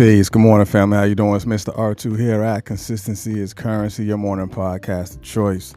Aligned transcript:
Peace. 0.00 0.30
Good 0.30 0.40
morning, 0.40 0.64
family. 0.64 0.96
How 0.96 1.02
you 1.04 1.14
doing? 1.14 1.36
It's 1.36 1.44
Mr. 1.44 1.76
R2 1.76 2.18
here 2.18 2.42
at 2.42 2.64
Consistency 2.64 3.38
is 3.38 3.52
Currency, 3.52 4.06
your 4.06 4.16
morning 4.16 4.48
podcast 4.48 5.16
of 5.16 5.20
choice. 5.20 5.74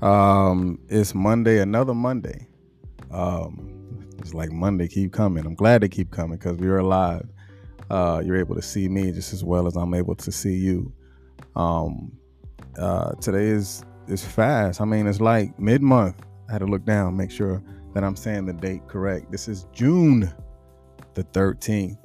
Um, 0.00 0.78
it's 0.88 1.14
Monday, 1.14 1.58
another 1.58 1.92
Monday. 1.92 2.48
Um, 3.10 4.08
it's 4.20 4.32
like 4.32 4.50
Monday 4.50 4.88
keep 4.88 5.12
coming. 5.12 5.44
I'm 5.44 5.54
glad 5.54 5.82
they 5.82 5.88
keep 5.90 6.10
coming 6.10 6.38
because 6.38 6.56
we 6.56 6.66
are 6.68 6.78
alive. 6.78 7.28
Uh, 7.90 8.22
you're 8.24 8.38
able 8.38 8.54
to 8.54 8.62
see 8.62 8.88
me 8.88 9.12
just 9.12 9.34
as 9.34 9.44
well 9.44 9.66
as 9.66 9.76
I'm 9.76 9.92
able 9.92 10.14
to 10.14 10.32
see 10.32 10.54
you. 10.54 10.90
Um, 11.54 12.10
uh, 12.78 13.16
today 13.16 13.48
is 13.48 13.84
is 14.06 14.24
fast. 14.24 14.80
I 14.80 14.86
mean, 14.86 15.06
it's 15.06 15.20
like 15.20 15.58
mid 15.58 15.82
month. 15.82 16.16
I 16.48 16.52
had 16.52 16.60
to 16.60 16.66
look 16.66 16.86
down, 16.86 17.18
make 17.18 17.30
sure 17.30 17.62
that 17.92 18.02
I'm 18.02 18.16
saying 18.16 18.46
the 18.46 18.54
date 18.54 18.88
correct. 18.88 19.30
This 19.30 19.46
is 19.46 19.66
June 19.74 20.32
the 21.12 21.24
13th. 21.24 21.98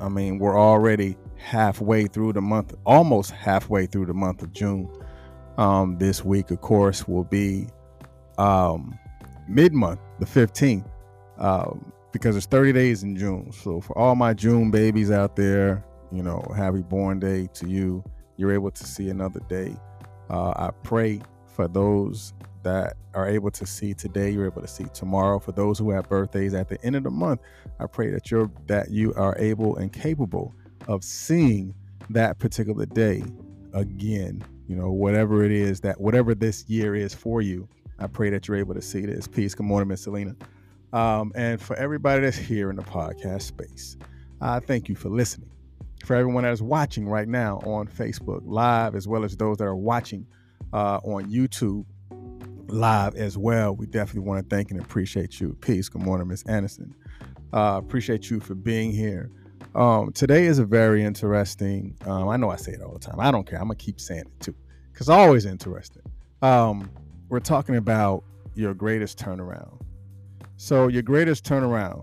I 0.00 0.08
mean, 0.08 0.38
we're 0.38 0.58
already 0.58 1.16
halfway 1.36 2.06
through 2.06 2.32
the 2.32 2.40
month, 2.40 2.74
almost 2.84 3.30
halfway 3.30 3.86
through 3.86 4.06
the 4.06 4.14
month 4.14 4.42
of 4.42 4.52
June. 4.52 4.90
Um, 5.58 5.98
this 5.98 6.24
week, 6.24 6.50
of 6.50 6.60
course, 6.60 7.06
will 7.06 7.24
be 7.24 7.68
um, 8.38 8.98
mid 9.46 9.72
month, 9.74 10.00
the 10.18 10.26
15th, 10.26 10.88
um, 11.38 11.92
because 12.12 12.36
it's 12.36 12.46
30 12.46 12.72
days 12.72 13.02
in 13.02 13.16
June. 13.16 13.52
So, 13.52 13.80
for 13.80 13.96
all 13.98 14.14
my 14.14 14.32
June 14.32 14.70
babies 14.70 15.10
out 15.10 15.36
there, 15.36 15.84
you 16.10 16.22
know, 16.22 16.42
happy 16.56 16.80
born 16.80 17.20
day 17.20 17.48
to 17.54 17.68
you. 17.68 18.02
You're 18.36 18.52
able 18.52 18.70
to 18.70 18.84
see 18.86 19.10
another 19.10 19.40
day. 19.48 19.76
Uh, 20.30 20.52
I 20.56 20.70
pray 20.82 21.20
for 21.44 21.68
those 21.68 22.32
that 22.62 22.96
are 23.14 23.28
able 23.28 23.50
to 23.50 23.66
see 23.66 23.94
today, 23.94 24.30
you're 24.30 24.46
able 24.46 24.62
to 24.62 24.68
see 24.68 24.84
tomorrow. 24.94 25.38
For 25.38 25.52
those 25.52 25.78
who 25.78 25.90
have 25.90 26.08
birthdays 26.08 26.54
at 26.54 26.68
the 26.68 26.82
end 26.84 26.96
of 26.96 27.04
the 27.04 27.10
month, 27.10 27.40
I 27.78 27.86
pray 27.86 28.10
that 28.10 28.30
you're 28.30 28.50
that 28.66 28.90
you 28.90 29.14
are 29.14 29.36
able 29.38 29.76
and 29.76 29.92
capable 29.92 30.54
of 30.88 31.04
seeing 31.04 31.74
that 32.10 32.38
particular 32.38 32.86
day 32.86 33.22
again. 33.74 34.42
You 34.68 34.76
know, 34.76 34.90
whatever 34.90 35.44
it 35.44 35.52
is 35.52 35.80
that 35.80 36.00
whatever 36.00 36.34
this 36.34 36.68
year 36.68 36.94
is 36.94 37.14
for 37.14 37.42
you, 37.42 37.68
I 37.98 38.06
pray 38.06 38.30
that 38.30 38.46
you're 38.46 38.56
able 38.56 38.74
to 38.74 38.82
see 38.82 39.04
this. 39.04 39.26
Peace. 39.26 39.54
Good 39.54 39.66
morning, 39.66 39.88
Miss 39.88 40.02
Selena. 40.02 40.36
Um, 40.92 41.32
and 41.34 41.60
for 41.60 41.76
everybody 41.76 42.22
that's 42.22 42.36
here 42.36 42.70
in 42.70 42.76
the 42.76 42.82
podcast 42.82 43.42
space, 43.42 43.96
I 44.40 44.60
thank 44.60 44.88
you 44.88 44.94
for 44.94 45.08
listening. 45.08 45.50
For 46.04 46.16
everyone 46.16 46.44
that 46.44 46.52
is 46.52 46.62
watching 46.62 47.06
right 47.06 47.28
now 47.28 47.58
on 47.58 47.86
Facebook 47.86 48.40
Live, 48.44 48.94
as 48.94 49.06
well 49.06 49.22
as 49.22 49.36
those 49.36 49.58
that 49.58 49.64
are 49.64 49.76
watching 49.76 50.26
uh, 50.72 50.98
on 51.04 51.30
YouTube 51.30 51.84
live 52.72 53.14
as 53.16 53.36
well. 53.36 53.74
We 53.74 53.86
definitely 53.86 54.28
want 54.28 54.48
to 54.48 54.54
thank 54.54 54.70
and 54.70 54.80
appreciate 54.80 55.40
you. 55.40 55.56
Peace. 55.60 55.88
Good 55.88 56.02
morning, 56.02 56.28
Miss 56.28 56.42
Anderson. 56.44 56.94
Uh, 57.52 57.80
appreciate 57.82 58.30
you 58.30 58.40
for 58.40 58.54
being 58.54 58.92
here. 58.92 59.30
Um, 59.74 60.12
today 60.12 60.46
is 60.46 60.58
a 60.58 60.64
very 60.64 61.04
interesting. 61.04 61.96
Um, 62.06 62.28
I 62.28 62.36
know 62.36 62.50
I 62.50 62.56
say 62.56 62.72
it 62.72 62.82
all 62.82 62.92
the 62.92 62.98
time. 62.98 63.20
I 63.20 63.30
don't 63.30 63.46
care. 63.46 63.58
I'm 63.58 63.66
gonna 63.66 63.76
keep 63.76 64.00
saying 64.00 64.22
it 64.22 64.40
too, 64.40 64.54
because 64.92 65.08
always 65.08 65.46
interesting. 65.46 66.02
Um, 66.42 66.90
we're 67.28 67.40
talking 67.40 67.76
about 67.76 68.24
your 68.54 68.74
greatest 68.74 69.18
turnaround. 69.18 69.80
So 70.56 70.88
your 70.88 71.02
greatest 71.02 71.44
turnaround. 71.44 72.02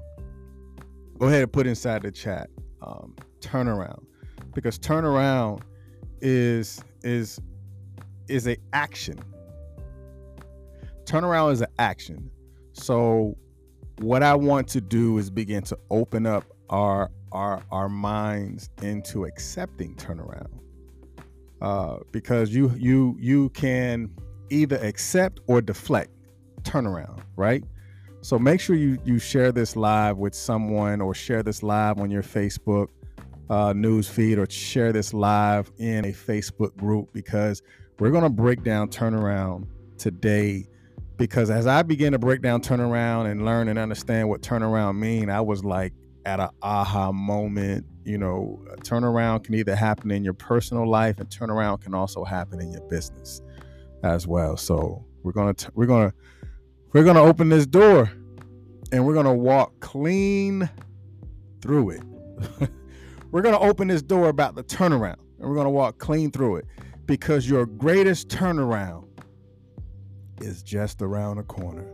Go 1.19 1.27
ahead 1.27 1.43
and 1.43 1.51
put 1.51 1.67
inside 1.67 2.03
the 2.03 2.11
chat. 2.11 2.50
Um, 2.81 3.16
turnaround, 3.41 4.06
because 4.53 4.79
turnaround 4.79 5.61
is 6.22 6.81
is 7.03 7.39
is 8.27 8.47
a 8.47 8.57
action 8.73 9.19
turnaround 11.07 11.53
is 11.53 11.62
an 11.62 11.68
action. 11.79 12.29
So 12.73 13.35
what 14.00 14.22
I 14.22 14.35
want 14.35 14.68
to 14.69 14.81
do 14.81 15.18
is 15.18 15.29
begin 15.31 15.63
to 15.63 15.78
open 15.90 16.28
up 16.28 16.44
our 16.69 17.09
our 17.31 17.63
our 17.72 17.90
minds 17.90 18.69
into 18.81 19.25
accepting 19.25 19.95
turnaround. 19.95 20.51
Uh, 21.62 21.97
because 22.12 22.53
you 22.53 22.72
you 22.78 23.18
you 23.19 23.50
can 23.50 24.12
either 24.50 24.78
accept 24.78 25.40
or 25.47 25.62
deflect 25.62 26.12
turnaround, 26.62 27.22
right? 27.35 27.63
So 28.22 28.38
make 28.38 28.59
sure 28.59 28.75
you 28.75 29.00
you 29.06 29.18
share 29.18 29.51
this 29.51 29.75
live 29.75 30.18
with 30.18 30.35
someone 30.35 31.01
or 31.01 31.16
share 31.16 31.41
this 31.41 31.63
live 31.63 32.00
on 32.00 32.12
your 32.12 32.24
Facebook 32.24 32.89
uh, 33.50 33.74
news 33.74 34.07
feed 34.09 34.38
or 34.38 34.47
share 34.50 34.91
this 34.91 35.13
live 35.13 35.72
in 35.78 36.06
a 36.06 36.12
Facebook 36.12 36.75
group 36.75 37.12
because 37.13 37.62
we're 37.97 38.12
to 38.24 38.29
break 38.29 38.63
down 38.63 38.89
turnaround 38.89 39.66
today 39.97 40.68
because 41.17 41.50
as 41.50 41.67
I 41.67 41.81
began 41.81 42.11
to 42.11 42.19
break 42.19 42.41
down 42.41 42.61
turnaround 42.61 43.29
and 43.29 43.44
learn 43.44 43.67
and 43.67 43.78
understand 43.78 44.29
what 44.29 44.41
turnaround 44.41 44.97
mean, 44.97 45.29
I 45.29 45.41
was 45.41 45.63
like 45.63 45.94
at 46.25 46.39
an 46.39 46.50
aha 46.61 47.11
moment. 47.11 47.85
You 48.05 48.17
know, 48.17 48.63
turnaround 48.81 49.44
can 49.44 49.56
either 49.56 49.75
happen 49.75 50.11
in 50.11 50.23
your 50.23 50.33
personal 50.33 50.88
life, 50.88 51.19
and 51.19 51.29
turnaround 51.29 51.81
can 51.81 51.94
also 51.94 52.23
happen 52.23 52.61
in 52.61 52.72
your 52.72 52.81
business 52.81 53.41
as 54.03 54.27
well. 54.27 54.56
So 54.56 55.03
we're 55.23 55.33
gonna 55.33 55.53
t- 55.53 55.69
we're 55.73 55.88
gonna 55.88 56.13
we're 56.94 57.03
gonna 57.03 57.23
open 57.23 57.50
this 57.50 57.66
door, 57.66 58.09
and 58.91 59.06
we're 59.06 59.16
gonna 59.16 59.33
walk 59.33 59.79
clean 59.79 60.69
through 61.61 61.89
it. 61.91 62.03
we're 63.31 63.41
gonna 63.41 63.59
open 63.59 63.88
this 63.88 64.01
door 64.01 64.29
about 64.29 64.56
the 64.56 64.63
turnaround, 64.63 65.17
and 65.39 65.50
we're 65.50 65.56
gonna 65.56 65.69
walk 65.69 65.97
clean 65.97 66.31
through 66.31 66.57
it 66.57 66.66
because 67.07 67.50
your 67.50 67.66
greatest 67.66 68.29
turnaround 68.29 69.06
is 70.42 70.64
just 70.64 71.02
around 71.02 71.38
the 71.38 71.44
corner. 71.44 71.86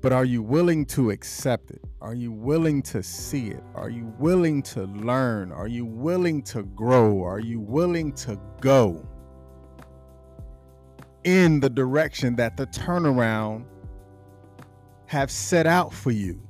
But 0.00 0.12
are 0.12 0.24
you 0.24 0.42
willing 0.42 0.86
to 0.86 1.10
accept 1.10 1.70
it? 1.70 1.82
Are 2.00 2.14
you 2.14 2.30
willing 2.30 2.82
to 2.82 3.02
see 3.02 3.48
it? 3.48 3.62
Are 3.74 3.90
you 3.90 4.12
willing 4.18 4.62
to 4.62 4.84
learn? 4.84 5.50
Are 5.50 5.66
you 5.66 5.84
willing 5.84 6.42
to 6.42 6.62
grow? 6.62 7.24
Are 7.24 7.40
you 7.40 7.58
willing 7.58 8.12
to 8.12 8.38
go 8.60 9.04
in 11.24 11.58
the 11.58 11.68
direction 11.68 12.36
that 12.36 12.56
the 12.56 12.66
turnaround 12.68 13.64
have 15.06 15.32
set 15.32 15.66
out 15.66 15.92
for 15.92 16.12
you? 16.12 16.40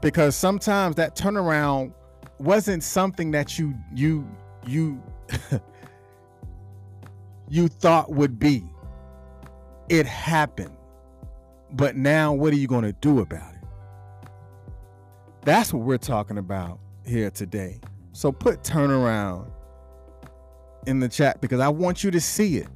Because 0.00 0.34
sometimes 0.34 0.96
that 0.96 1.14
turnaround 1.14 1.94
wasn't 2.40 2.82
something 2.82 3.30
that 3.30 3.56
you 3.56 3.72
you 3.94 4.28
you 4.66 5.00
you 7.52 7.68
thought 7.68 8.10
would 8.10 8.38
be. 8.38 8.64
It 9.90 10.06
happened. 10.06 10.74
But 11.72 11.96
now, 11.96 12.32
what 12.32 12.50
are 12.54 12.56
you 12.56 12.66
going 12.66 12.84
to 12.84 12.94
do 12.94 13.20
about 13.20 13.52
it? 13.52 14.28
That's 15.42 15.70
what 15.70 15.82
we're 15.82 15.98
talking 15.98 16.38
about 16.38 16.80
here 17.04 17.30
today. 17.30 17.78
So 18.12 18.32
put 18.32 18.62
turnaround 18.62 19.50
in 20.86 20.98
the 20.98 21.10
chat 21.10 21.42
because 21.42 21.60
I 21.60 21.68
want 21.68 22.02
you 22.02 22.10
to 22.12 22.22
see 22.22 22.56
it. 22.56 22.68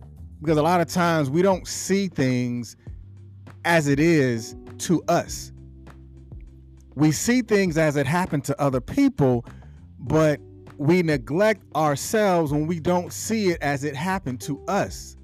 Because 0.43 0.59
a 0.59 0.63
lot 0.63 0.83
of 0.83 0.89
times 0.89 1.31
we 1.31 1.41
don't 1.41 1.67
see 1.67 2.09
things 2.09 2.77
as 3.65 3.89
it 3.89 3.99
is 3.99 4.57
to 4.81 5.03
us. 5.09 5.53
We 6.97 7.13
see 7.13 7.41
things 7.41 7.79
as 7.79 7.97
it 7.97 8.07
happened 8.07 8.45
to 8.45 8.61
other 8.61 8.83
people, 8.83 9.47
but 9.99 10.39
we 10.79 11.03
neglect 11.03 11.63
ourselves 11.75 12.53
when 12.53 12.67
we 12.67 12.81
don't 12.81 13.13
see 13.13 13.49
it 13.49 13.59
as 13.63 13.85
it 13.85 13.95
happened 13.95 14.41
to 14.43 14.63
us. 14.69 15.17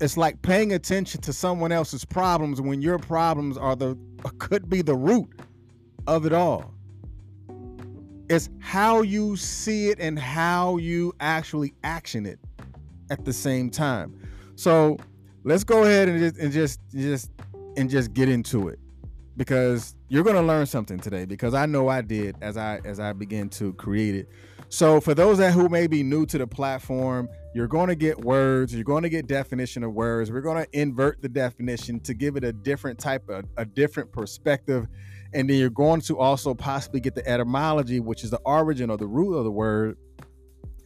It's 0.00 0.16
like 0.16 0.40
paying 0.42 0.72
attention 0.72 1.20
to 1.22 1.32
someone 1.32 1.72
else's 1.72 2.04
problems 2.04 2.60
when 2.60 2.80
your 2.80 2.98
problems 2.98 3.56
are 3.56 3.74
the 3.74 3.96
could 4.38 4.68
be 4.68 4.82
the 4.82 4.94
root 4.94 5.28
of 6.06 6.26
it 6.26 6.32
all. 6.32 6.72
It's 8.28 8.50
how 8.60 9.02
you 9.02 9.36
see 9.36 9.88
it 9.88 9.98
and 9.98 10.18
how 10.18 10.76
you 10.76 11.14
actually 11.20 11.72
action 11.82 12.26
it 12.26 12.38
at 13.10 13.24
the 13.24 13.32
same 13.32 13.70
time. 13.70 14.14
So 14.54 14.98
let's 15.44 15.64
go 15.64 15.84
ahead 15.84 16.08
and 16.08 16.18
just 16.18 16.38
and 16.38 16.52
just 16.52 16.80
just 16.92 17.30
and 17.76 17.88
just 17.88 18.12
get 18.12 18.28
into 18.28 18.68
it 18.68 18.78
because 19.36 19.94
you're 20.08 20.24
going 20.24 20.36
to 20.36 20.42
learn 20.42 20.66
something 20.66 20.98
today 20.98 21.24
because 21.24 21.54
I 21.54 21.64
know 21.64 21.88
I 21.88 22.02
did 22.02 22.36
as 22.40 22.56
I 22.56 22.80
as 22.84 23.00
I 23.00 23.12
begin 23.14 23.48
to 23.50 23.72
create 23.74 24.14
it. 24.14 24.28
So 24.70 25.00
for 25.00 25.14
those 25.14 25.38
that 25.38 25.52
who 25.52 25.68
may 25.68 25.86
be 25.86 26.02
new 26.02 26.26
to 26.26 26.36
the 26.36 26.46
platform, 26.46 27.28
you're 27.54 27.68
going 27.68 27.88
to 27.88 27.94
get 27.94 28.18
words, 28.22 28.74
you're 28.74 28.84
going 28.84 29.02
to 29.02 29.08
get 29.08 29.26
definition 29.26 29.82
of 29.82 29.94
words. 29.94 30.30
We're 30.30 30.42
going 30.42 30.62
to 30.62 30.78
invert 30.78 31.22
the 31.22 31.28
definition 31.28 32.00
to 32.00 32.12
give 32.12 32.36
it 32.36 32.44
a 32.44 32.52
different 32.52 32.98
type 32.98 33.28
of 33.30 33.46
a 33.56 33.64
different 33.64 34.12
perspective. 34.12 34.86
And 35.32 35.48
then 35.48 35.58
you're 35.58 35.70
going 35.70 36.02
to 36.02 36.18
also 36.18 36.54
possibly 36.54 37.00
get 37.00 37.14
the 37.14 37.26
etymology, 37.26 38.00
which 38.00 38.24
is 38.24 38.30
the 38.30 38.40
origin 38.44 38.90
or 38.90 38.98
the 38.98 39.06
root 39.06 39.36
of 39.36 39.44
the 39.44 39.50
word 39.50 39.96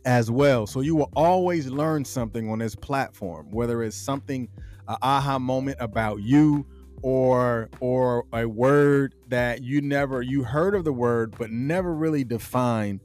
as 0.05 0.31
well. 0.31 0.67
So 0.67 0.81
you 0.81 0.95
will 0.95 1.11
always 1.15 1.69
learn 1.69 2.05
something 2.05 2.51
on 2.51 2.61
this 2.61 2.75
platform, 2.75 3.51
whether 3.51 3.83
it's 3.83 3.97
something, 3.97 4.49
an 4.89 4.97
aha 5.03 5.39
moment 5.39 5.77
about 5.81 6.23
you 6.23 6.67
or 7.03 7.69
or 7.81 8.25
a 8.33 8.47
word 8.47 9.15
that 9.29 9.63
you 9.63 9.81
never 9.81 10.23
you 10.23 10.45
heard 10.45 10.75
of 10.75 10.85
the 10.85 10.93
word 10.93 11.35
but 11.37 11.51
never 11.51 11.93
really 11.95 12.23
defined 12.23 13.01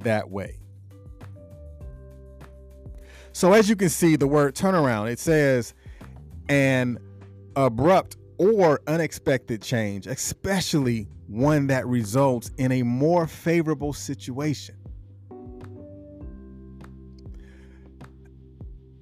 that 0.00 0.30
way. 0.30 0.56
So 3.32 3.52
as 3.52 3.68
you 3.68 3.76
can 3.76 3.88
see, 3.88 4.16
the 4.16 4.26
word 4.26 4.54
turnaround, 4.54 5.10
it 5.10 5.18
says 5.18 5.74
an 6.48 6.98
abrupt 7.56 8.16
or 8.38 8.80
unexpected 8.86 9.62
change, 9.62 10.06
especially 10.06 11.06
one 11.26 11.68
that 11.68 11.86
results 11.86 12.50
in 12.56 12.72
a 12.72 12.82
more 12.82 13.26
favorable 13.26 13.92
situation. 13.92 14.74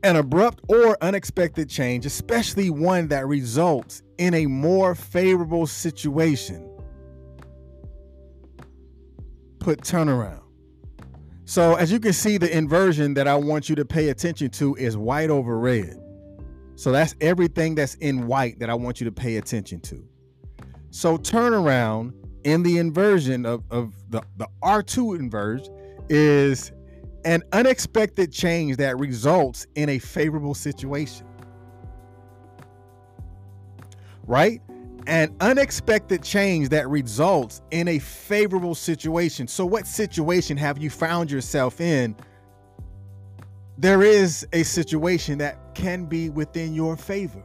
An 0.02 0.16
abrupt 0.16 0.62
or 0.68 0.96
unexpected 1.02 1.68
change, 1.68 2.06
especially 2.06 2.70
one 2.70 3.08
that 3.08 3.26
results 3.26 4.02
in 4.18 4.34
a 4.34 4.46
more 4.46 4.94
favorable 4.94 5.66
situation, 5.66 6.68
put 9.58 9.80
turnaround. 9.80 10.42
So, 11.48 11.76
as 11.76 11.90
you 11.90 11.98
can 11.98 12.12
see, 12.12 12.36
the 12.36 12.54
inversion 12.54 13.14
that 13.14 13.26
I 13.26 13.34
want 13.34 13.70
you 13.70 13.76
to 13.76 13.84
pay 13.86 14.10
attention 14.10 14.50
to 14.50 14.74
is 14.74 14.98
white 14.98 15.30
over 15.30 15.58
red. 15.58 15.98
So, 16.76 16.92
that's 16.92 17.14
everything 17.22 17.74
that's 17.74 17.94
in 17.94 18.26
white 18.26 18.58
that 18.58 18.68
I 18.68 18.74
want 18.74 19.00
you 19.00 19.06
to 19.06 19.10
pay 19.10 19.38
attention 19.38 19.80
to. 19.80 20.06
So, 20.90 21.16
turnaround 21.16 22.12
in 22.44 22.62
the 22.62 22.76
inversion 22.76 23.46
of, 23.46 23.64
of 23.70 23.94
the, 24.10 24.20
the 24.36 24.46
R2 24.62 25.18
inverse 25.18 25.70
is 26.10 26.70
an 27.24 27.42
unexpected 27.52 28.30
change 28.30 28.76
that 28.76 28.98
results 28.98 29.66
in 29.74 29.88
a 29.88 29.98
favorable 29.98 30.54
situation. 30.54 31.26
Right? 34.26 34.60
An 35.08 35.34
unexpected 35.40 36.22
change 36.22 36.68
that 36.68 36.86
results 36.90 37.62
in 37.70 37.88
a 37.88 37.98
favorable 37.98 38.74
situation. 38.74 39.48
So, 39.48 39.64
what 39.64 39.86
situation 39.86 40.58
have 40.58 40.76
you 40.76 40.90
found 40.90 41.30
yourself 41.30 41.80
in? 41.80 42.14
There 43.78 44.02
is 44.02 44.46
a 44.52 44.64
situation 44.64 45.38
that 45.38 45.74
can 45.74 46.04
be 46.04 46.28
within 46.28 46.74
your 46.74 46.94
favor 46.94 47.42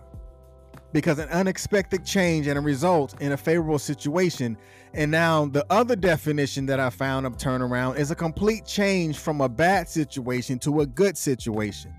because 0.91 1.19
an 1.19 1.29
unexpected 1.29 2.05
change 2.05 2.47
and 2.47 2.59
a 2.59 2.61
result 2.61 3.21
in 3.21 3.31
a 3.31 3.37
favorable 3.37 3.79
situation. 3.79 4.57
And 4.93 5.09
now 5.09 5.45
the 5.45 5.65
other 5.69 5.95
definition 5.95 6.65
that 6.65 6.81
I 6.81 6.89
found 6.89 7.25
of 7.25 7.37
turnaround 7.37 7.97
is 7.97 8.11
a 8.11 8.15
complete 8.15 8.65
change 8.65 9.19
from 9.19 9.39
a 9.39 9.47
bad 9.47 9.87
situation 9.87 10.59
to 10.59 10.81
a 10.81 10.85
good 10.85 11.17
situation, 11.17 11.93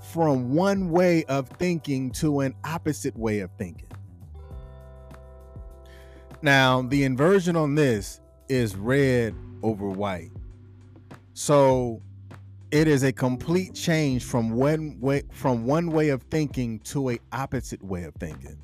from 0.00 0.54
one 0.54 0.88
way 0.88 1.24
of 1.24 1.46
thinking 1.50 2.10
to 2.12 2.40
an 2.40 2.54
opposite 2.64 3.18
way 3.18 3.40
of 3.40 3.50
thinking. 3.58 3.89
Now, 6.42 6.82
the 6.82 7.04
inversion 7.04 7.54
on 7.54 7.74
this 7.74 8.20
is 8.48 8.74
red 8.74 9.34
over 9.62 9.88
white. 9.88 10.30
So 11.34 12.00
it 12.70 12.88
is 12.88 13.02
a 13.02 13.12
complete 13.12 13.74
change 13.74 14.24
from 14.24 14.52
one 14.52 14.98
way 15.00 15.22
from 15.32 15.66
one 15.66 15.90
way 15.90 16.08
of 16.10 16.22
thinking 16.24 16.78
to 16.80 17.10
a 17.10 17.18
opposite 17.32 17.82
way 17.84 18.04
of 18.04 18.14
thinking. 18.14 18.56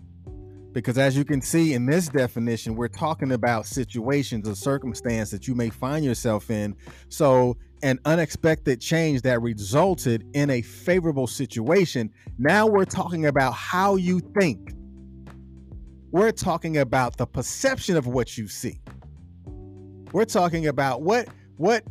Because 0.72 0.98
as 0.98 1.16
you 1.16 1.24
can 1.24 1.40
see 1.40 1.74
in 1.74 1.86
this 1.86 2.08
definition 2.08 2.76
we're 2.76 2.88
talking 2.88 3.32
about 3.32 3.66
situations 3.66 4.48
or 4.48 4.54
circumstance 4.54 5.30
that 5.30 5.48
you 5.48 5.54
may 5.54 5.70
find 5.70 6.04
yourself 6.04 6.50
in. 6.50 6.76
So 7.08 7.56
an 7.82 7.98
unexpected 8.04 8.80
change 8.80 9.22
that 9.22 9.42
resulted 9.42 10.26
in 10.34 10.50
a 10.50 10.62
favorable 10.62 11.26
situation. 11.26 12.10
Now 12.38 12.66
we're 12.66 12.84
talking 12.84 13.26
about 13.26 13.52
how 13.54 13.96
you 13.96 14.20
think 14.38 14.74
we're 16.16 16.32
talking 16.32 16.78
about 16.78 17.18
the 17.18 17.26
perception 17.26 17.94
of 17.94 18.06
what 18.06 18.38
you 18.38 18.48
see 18.48 18.80
we're 20.12 20.24
talking 20.24 20.66
about 20.66 21.02
what 21.02 21.28
what 21.58 21.84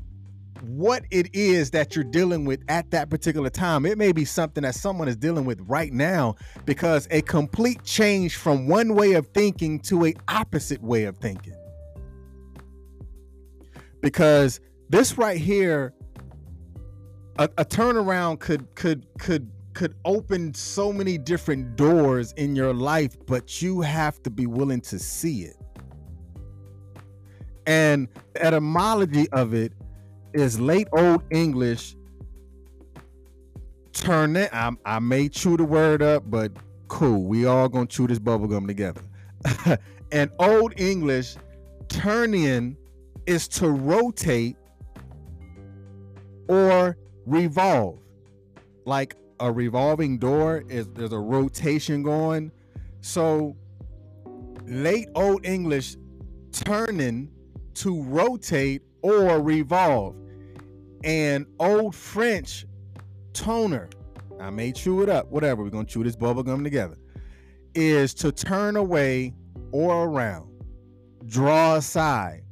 what 0.62 1.04
it 1.12 1.30
is 1.36 1.70
that 1.72 1.96
you're 1.96 2.04
dealing 2.04 2.44
with 2.44 2.64
at 2.70 2.90
that 2.90 3.10
particular 3.10 3.52
time. 3.52 3.86
It 3.86 4.00
may 4.00 4.12
be 4.12 4.26
something 4.26 4.64
that 4.64 4.74
someone 4.74 5.08
is 5.08 5.16
dealing 5.16 5.46
with 5.46 5.62
right 5.68 5.94
now 5.94 6.36
because 6.66 7.08
a 7.12 7.22
complete 7.22 7.84
change 7.84 8.38
from 8.38 8.68
one 8.68 8.96
way 8.96 9.14
of 9.14 9.28
thinking 9.28 9.80
to 9.82 10.06
a 10.06 10.16
opposite 10.28 10.82
way 10.82 11.04
of 11.04 11.18
thinking. 11.18 11.54
Because 14.02 14.60
this 14.90 15.20
right 15.20 15.38
here 15.38 15.94
a, 17.38 17.44
a 17.60 17.66
turnaround 17.66 18.40
could 18.40 18.74
could 18.74 19.06
could 19.20 19.52
could 19.76 19.94
open 20.06 20.54
so 20.54 20.92
many 20.92 21.18
different 21.18 21.76
doors 21.76 22.32
in 22.38 22.56
your 22.56 22.74
life, 22.74 23.16
but 23.28 23.62
you 23.62 23.82
have 23.82 24.24
to 24.24 24.30
be 24.30 24.48
willing 24.48 24.82
to 24.82 24.98
see 24.98 25.44
it. 25.44 25.58
And 27.68 28.08
the 28.34 28.46
etymology 28.46 29.30
of 29.30 29.54
it 29.54 29.74
is 30.34 30.60
late 30.60 30.88
old 30.94 31.24
English. 31.30 31.96
Turn 33.92 34.36
it. 34.38 34.50
I, 34.54 34.72
I 34.86 35.00
may 35.00 35.28
chew 35.28 35.58
the 35.58 35.66
word 35.66 36.02
up, 36.02 36.24
but 36.30 36.54
cool. 36.88 37.26
We 37.26 37.46
all 37.46 37.68
gonna 37.68 37.86
chew 37.86 38.08
this 38.08 38.20
bubblegum 38.20 38.68
together. 38.68 39.02
and 40.12 40.32
old 40.40 40.80
English, 40.80 41.36
turning 41.90 42.78
is 43.26 43.48
to 43.50 43.70
rotate 43.70 44.56
or 46.48 46.98
revolve. 47.26 48.00
Like 48.86 49.16
a 49.40 49.52
revolving 49.52 50.18
door 50.18 50.64
is 50.70 50.88
there's 50.90 51.14
a 51.14 51.20
rotation 51.20 52.04
going. 52.04 52.52
So 53.02 53.56
late 54.66 55.10
old 55.16 55.46
English 55.46 55.98
turning 56.52 57.30
to 57.76 58.02
rotate 58.04 58.82
or 59.02 59.42
revolve 59.42 60.16
and 61.04 61.46
Old 61.60 61.94
French 61.94 62.66
toner, 63.34 63.90
I 64.40 64.50
may 64.50 64.72
chew 64.72 65.04
it 65.04 65.10
up, 65.10 65.30
whatever, 65.30 65.64
we're 65.64 65.70
gonna 65.70 65.86
chew 65.86 66.04
this 66.04 66.16
bubble 66.16 66.42
gum 66.42 66.64
together, 66.64 66.98
is 67.76 68.14
to 68.16 68.32
turn 68.32 68.76
away 68.76 69.34
or 69.72 70.06
around, 70.06 70.50
draw 71.28 71.76
aside, 71.76 72.44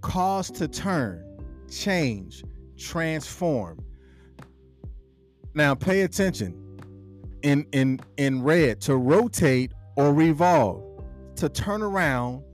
cause 0.00 0.50
to 0.52 0.68
turn, 0.68 1.22
change, 1.70 2.44
transform. 2.78 3.78
Now 5.58 5.74
pay 5.74 6.02
attention. 6.02 6.54
In 7.42 7.66
in 7.72 7.98
in 8.16 8.44
red, 8.44 8.80
to 8.82 8.96
rotate 8.96 9.72
or 9.96 10.14
revolve, 10.14 11.02
to 11.34 11.48
turn 11.48 11.82
around, 11.82 12.44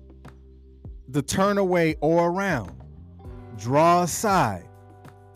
the 1.08 1.20
turn 1.20 1.58
away 1.58 1.96
or 2.00 2.30
around, 2.30 2.72
draw 3.58 4.04
aside, 4.04 4.66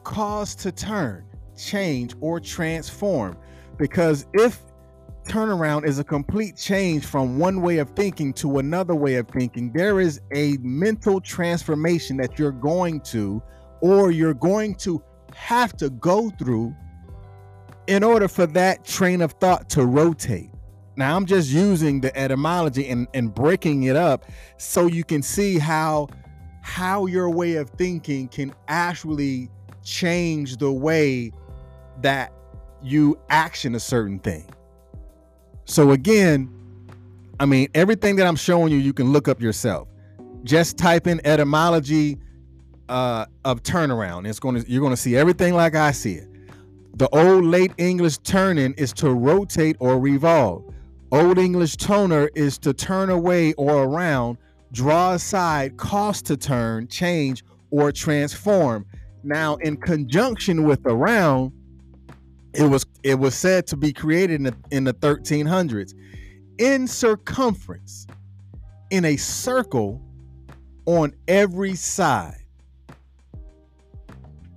cause 0.02 0.54
to 0.54 0.72
turn, 0.72 1.26
change, 1.58 2.14
or 2.22 2.40
transform. 2.40 3.36
Because 3.76 4.26
if 4.32 4.62
turnaround 5.24 5.84
is 5.84 5.98
a 5.98 6.04
complete 6.04 6.56
change 6.56 7.04
from 7.04 7.38
one 7.38 7.60
way 7.60 7.76
of 7.76 7.90
thinking 7.90 8.32
to 8.32 8.60
another 8.60 8.94
way 8.94 9.16
of 9.16 9.28
thinking, 9.28 9.72
there 9.74 10.00
is 10.00 10.22
a 10.32 10.56
mental 10.62 11.20
transformation 11.20 12.16
that 12.16 12.38
you're 12.38 12.50
going 12.50 13.02
to, 13.02 13.42
or 13.82 14.10
you're 14.10 14.32
going 14.32 14.74
to 14.76 15.02
have 15.34 15.76
to 15.76 15.90
go 15.90 16.30
through 16.30 16.74
in 17.88 18.04
order 18.04 18.28
for 18.28 18.46
that 18.46 18.84
train 18.84 19.20
of 19.22 19.32
thought 19.32 19.68
to 19.70 19.84
rotate. 19.84 20.50
Now, 20.96 21.16
I'm 21.16 21.26
just 21.26 21.50
using 21.50 22.00
the 22.00 22.16
etymology 22.16 22.88
and, 22.88 23.08
and 23.14 23.34
breaking 23.34 23.84
it 23.84 23.96
up 23.96 24.26
so 24.58 24.86
you 24.86 25.04
can 25.04 25.22
see 25.22 25.58
how 25.58 26.08
how 26.60 27.06
your 27.06 27.30
way 27.30 27.54
of 27.54 27.70
thinking 27.70 28.28
can 28.28 28.54
actually 28.68 29.48
change 29.82 30.58
the 30.58 30.70
way 30.70 31.32
that 32.02 32.30
you 32.82 33.18
action 33.30 33.74
a 33.74 33.80
certain 33.80 34.18
thing. 34.18 34.44
So 35.64 35.92
again, 35.92 36.52
I 37.40 37.46
mean, 37.46 37.68
everything 37.74 38.16
that 38.16 38.26
I'm 38.26 38.36
showing 38.36 38.70
you, 38.70 38.78
you 38.78 38.92
can 38.92 39.12
look 39.12 39.28
up 39.28 39.40
yourself. 39.40 39.88
Just 40.44 40.76
type 40.76 41.06
in 41.06 41.24
etymology 41.24 42.18
uh, 42.90 43.24
of 43.46 43.62
turnaround. 43.62 44.28
It's 44.28 44.40
going 44.40 44.62
to 44.62 44.70
you're 44.70 44.82
going 44.82 44.92
to 44.92 44.96
see 44.96 45.16
everything 45.16 45.54
like 45.54 45.74
I 45.74 45.92
see 45.92 46.14
it. 46.14 46.27
The 46.94 47.08
old 47.10 47.44
late 47.44 47.72
English 47.78 48.18
turning 48.18 48.74
is 48.74 48.92
to 48.94 49.12
rotate 49.12 49.76
or 49.78 50.00
revolve. 50.00 50.64
Old 51.12 51.38
English 51.38 51.76
toner 51.76 52.28
is 52.34 52.58
to 52.58 52.72
turn 52.72 53.08
away 53.10 53.52
or 53.54 53.84
around, 53.84 54.38
draw 54.72 55.12
aside, 55.12 55.76
cause 55.76 56.20
to 56.22 56.36
turn, 56.36 56.88
change, 56.88 57.44
or 57.70 57.92
transform. 57.92 58.84
Now, 59.22 59.56
in 59.56 59.76
conjunction 59.76 60.64
with 60.64 60.84
around, 60.86 61.52
it 62.54 62.64
was 62.64 62.84
it 63.02 63.14
was 63.14 63.34
said 63.34 63.66
to 63.68 63.76
be 63.76 63.92
created 63.92 64.36
in 64.36 64.42
the, 64.44 64.54
in 64.70 64.84
the 64.84 64.94
1300s 64.94 65.94
in 66.58 66.86
circumference 66.88 68.06
in 68.90 69.04
a 69.04 69.16
circle 69.16 70.02
on 70.86 71.14
every 71.28 71.74
side 71.74 72.44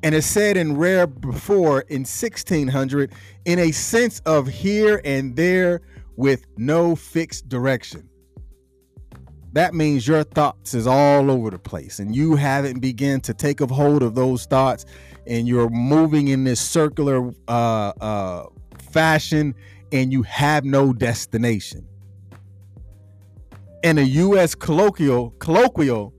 and 0.04 0.16
it 0.16 0.24
said 0.24 0.58
in 0.58 0.78
rare 0.78 1.08
before 1.08 1.82
in 1.82 2.02
1600 2.02 3.12
in 3.46 3.60
a 3.60 3.72
sense 3.72 4.20
of 4.26 4.48
here 4.48 5.02
and 5.06 5.36
there 5.36 5.82
with 6.16 6.46
no 6.58 6.96
fixed 6.96 7.48
direction 7.50 8.08
that 9.54 9.74
means 9.74 10.08
your 10.08 10.24
thoughts 10.24 10.74
is 10.74 10.88
all 10.88 11.30
over 11.30 11.50
the 11.50 11.60
place 11.60 12.00
and 12.00 12.16
you 12.16 12.36
haven't 12.36 12.80
begun 12.80 13.20
to 13.22 13.34
take 13.34 13.62
a 13.62 13.68
hold 13.68 14.02
of 14.02 14.16
those 14.16 14.46
thoughts 14.46 14.86
and 15.28 15.48
you're 15.48 15.70
moving 15.70 16.30
in 16.30 16.44
this 16.44 16.60
circular 16.60 17.32
uh, 17.48 17.92
uh, 18.02 18.46
fashion 18.92 19.54
and 19.92 20.12
you 20.12 20.24
have 20.24 20.64
no 20.64 20.94
destination 20.94 21.86
in 23.84 23.98
a 23.98 24.02
u.s 24.02 24.56
colloquial 24.56 25.32
colloquial 25.40 26.14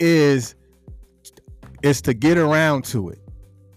is 0.00 0.54
is 1.82 2.00
to 2.02 2.14
get 2.14 2.38
around 2.38 2.84
to 2.84 3.08
it. 3.10 3.21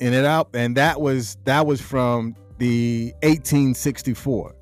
And 0.01 0.13
it 0.13 0.25
out 0.25 0.49
and 0.53 0.75
that 0.77 0.99
was 0.99 1.37
that 1.45 1.65
was 1.65 1.81
from 1.81 2.35
the 2.57 3.13
1864. 3.23 4.55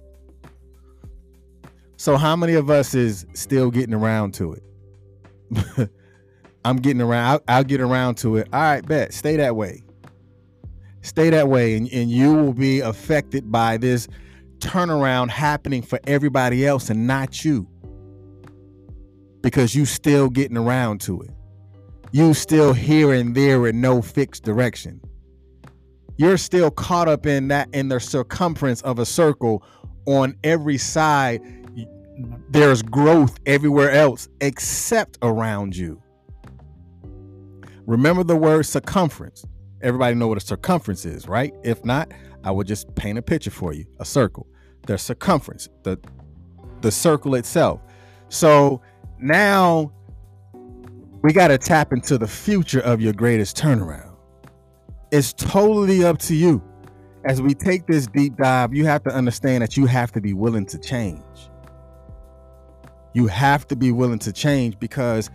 So 1.97 2.17
how 2.17 2.35
many 2.35 2.53
of 2.53 2.69
us 2.69 2.93
is 2.93 3.25
still 3.33 3.71
getting 3.71 3.93
around 3.93 4.33
to 4.35 4.53
it? 4.53 5.89
I'm 6.65 6.77
getting 6.77 7.01
around. 7.01 7.25
I'll, 7.25 7.57
I'll, 7.57 7.63
get 7.63 7.81
around 7.81 8.15
to 8.15 8.37
it. 8.37 8.47
All 8.51 8.59
right, 8.59 8.85
bet. 8.85 9.13
Stay 9.13 9.37
that 9.37 9.55
way. 9.55 9.83
Stay 11.01 11.29
that 11.29 11.49
way, 11.49 11.75
and, 11.75 11.91
and 11.91 12.09
you 12.09 12.33
will 12.33 12.53
be 12.53 12.79
affected 12.79 13.51
by 13.51 13.77
this 13.77 14.07
turnaround 14.59 15.29
happening 15.29 15.81
for 15.81 15.99
everybody 16.07 16.65
else 16.65 16.89
and 16.89 17.05
not 17.05 17.43
you. 17.43 17.67
Because 19.41 19.75
you 19.75 19.85
still 19.85 20.29
getting 20.29 20.57
around 20.57 21.01
to 21.01 21.21
it. 21.21 21.31
You 22.11 22.33
still 22.33 22.73
here 22.73 23.11
and 23.11 23.35
there 23.35 23.67
in 23.67 23.81
no 23.81 24.01
fixed 24.01 24.43
direction. 24.43 25.01
You're 26.17 26.38
still 26.38 26.72
caught 26.72 27.08
up 27.08 27.25
in 27.25 27.48
that 27.50 27.70
in 27.74 27.89
the 27.89 28.00
circumference 28.00 28.82
of 28.82 29.00
a 29.00 29.05
circle 29.05 29.63
on 30.05 30.36
every 30.43 30.77
side 30.77 31.41
there's 32.50 32.82
growth 32.82 33.39
everywhere 33.46 33.91
else 33.91 34.27
except 34.41 35.17
around 35.22 35.75
you. 35.75 36.01
Remember 37.86 38.24
the 38.24 38.36
word 38.36 38.63
circumference. 38.65 39.46
Everybody 39.82 40.15
know 40.15 40.27
what 40.27 40.38
a 40.38 40.46
circumference 40.46 41.05
is, 41.05 41.27
right? 41.27 41.53
If 41.63 41.84
not, 41.84 42.12
I 42.43 42.51
would 42.51 42.67
just 42.67 42.93
paint 42.96 43.17
a 43.17 43.22
picture 43.22 43.51
for 43.51 43.74
you. 43.74 43.86
A 44.00 44.05
circle. 44.05 44.48
The 44.86 44.98
circumference, 44.98 45.70
the 45.84 46.00
the 46.82 46.91
circle 46.91 47.36
itself. 47.36 47.82
So 48.29 48.82
now 49.20 49.91
we 51.22 51.32
got 51.32 51.48
to 51.48 51.58
tap 51.58 51.93
into 51.93 52.17
the 52.17 52.27
future 52.27 52.82
of 52.82 53.00
your 53.00 53.13
greatest 53.13 53.55
turnaround. 53.58 54.12
It's 55.13 55.32
totally 55.32 56.03
up 56.03 56.17
to 56.20 56.36
you. 56.36 56.62
As 57.24 57.41
we 57.41 57.53
take 57.53 57.88
this 57.88 58.08
deep 58.08 58.36
dive, 58.36 58.74
you 58.74 58.86
have 58.86 59.03
to 59.03 59.12
understand 59.12 59.62
that 59.63 59.77
you 59.77 59.86
have 59.86 60.12
to 60.13 60.20
be 60.20 60.34
willing 60.34 60.65
to 60.65 60.77
change 60.77 61.22
you 63.13 63.27
have 63.27 63.67
to 63.67 63.75
be 63.75 63.91
willing 63.91 64.20
to 64.20 64.34
change 64.34 64.77
because 64.79 65.29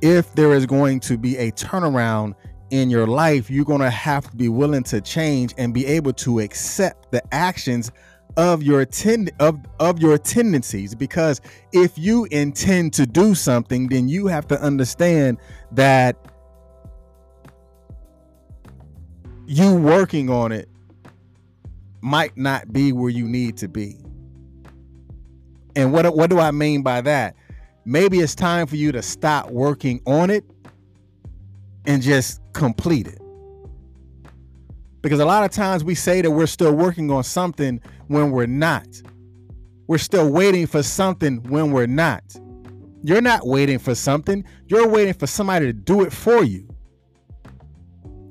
if 0.00 0.32
there 0.34 0.52
is 0.52 0.66
going 0.66 1.00
to 1.00 1.18
be 1.18 1.36
a 1.36 1.50
turnaround 1.52 2.34
in 2.70 2.90
your 2.90 3.06
life, 3.06 3.50
you're 3.50 3.64
going 3.64 3.80
to 3.80 3.90
have 3.90 4.30
to 4.30 4.36
be 4.36 4.48
willing 4.48 4.82
to 4.84 5.00
change 5.00 5.54
and 5.58 5.74
be 5.74 5.86
able 5.86 6.12
to 6.12 6.40
accept 6.40 7.10
the 7.10 7.22
actions 7.32 7.90
of 8.36 8.64
your 8.64 8.84
tend 8.84 9.30
of 9.38 9.60
of 9.78 10.00
your 10.00 10.18
tendencies 10.18 10.92
because 10.92 11.40
if 11.72 11.96
you 11.96 12.24
intend 12.32 12.92
to 12.92 13.06
do 13.06 13.32
something 13.32 13.86
then 13.86 14.08
you 14.08 14.26
have 14.26 14.48
to 14.48 14.60
understand 14.60 15.38
that 15.70 16.16
you 19.46 19.74
working 19.74 20.30
on 20.30 20.52
it 20.52 20.68
might 22.00 22.36
not 22.36 22.72
be 22.72 22.92
where 22.92 23.10
you 23.10 23.26
need 23.26 23.56
to 23.56 23.68
be 23.68 24.04
and 25.76 25.92
what 25.92 26.14
what 26.14 26.30
do 26.30 26.38
I 26.38 26.50
mean 26.50 26.82
by 26.82 27.00
that? 27.02 27.36
Maybe 27.84 28.20
it's 28.20 28.34
time 28.34 28.66
for 28.66 28.76
you 28.76 28.92
to 28.92 29.02
stop 29.02 29.50
working 29.50 30.00
on 30.06 30.30
it 30.30 30.44
and 31.84 32.02
just 32.02 32.40
complete 32.52 33.06
it. 33.06 33.20
Because 35.02 35.20
a 35.20 35.26
lot 35.26 35.44
of 35.44 35.50
times 35.50 35.84
we 35.84 35.94
say 35.94 36.22
that 36.22 36.30
we're 36.30 36.46
still 36.46 36.72
working 36.74 37.10
on 37.10 37.24
something 37.24 37.80
when 38.06 38.30
we're 38.30 38.46
not. 38.46 38.86
We're 39.86 39.98
still 39.98 40.30
waiting 40.30 40.66
for 40.66 40.82
something 40.82 41.42
when 41.42 41.72
we're 41.72 41.86
not. 41.86 42.22
You're 43.02 43.20
not 43.20 43.46
waiting 43.46 43.78
for 43.78 43.94
something, 43.94 44.44
you're 44.66 44.88
waiting 44.88 45.12
for 45.12 45.26
somebody 45.26 45.66
to 45.66 45.74
do 45.74 46.02
it 46.02 46.12
for 46.12 46.42
you 46.42 46.66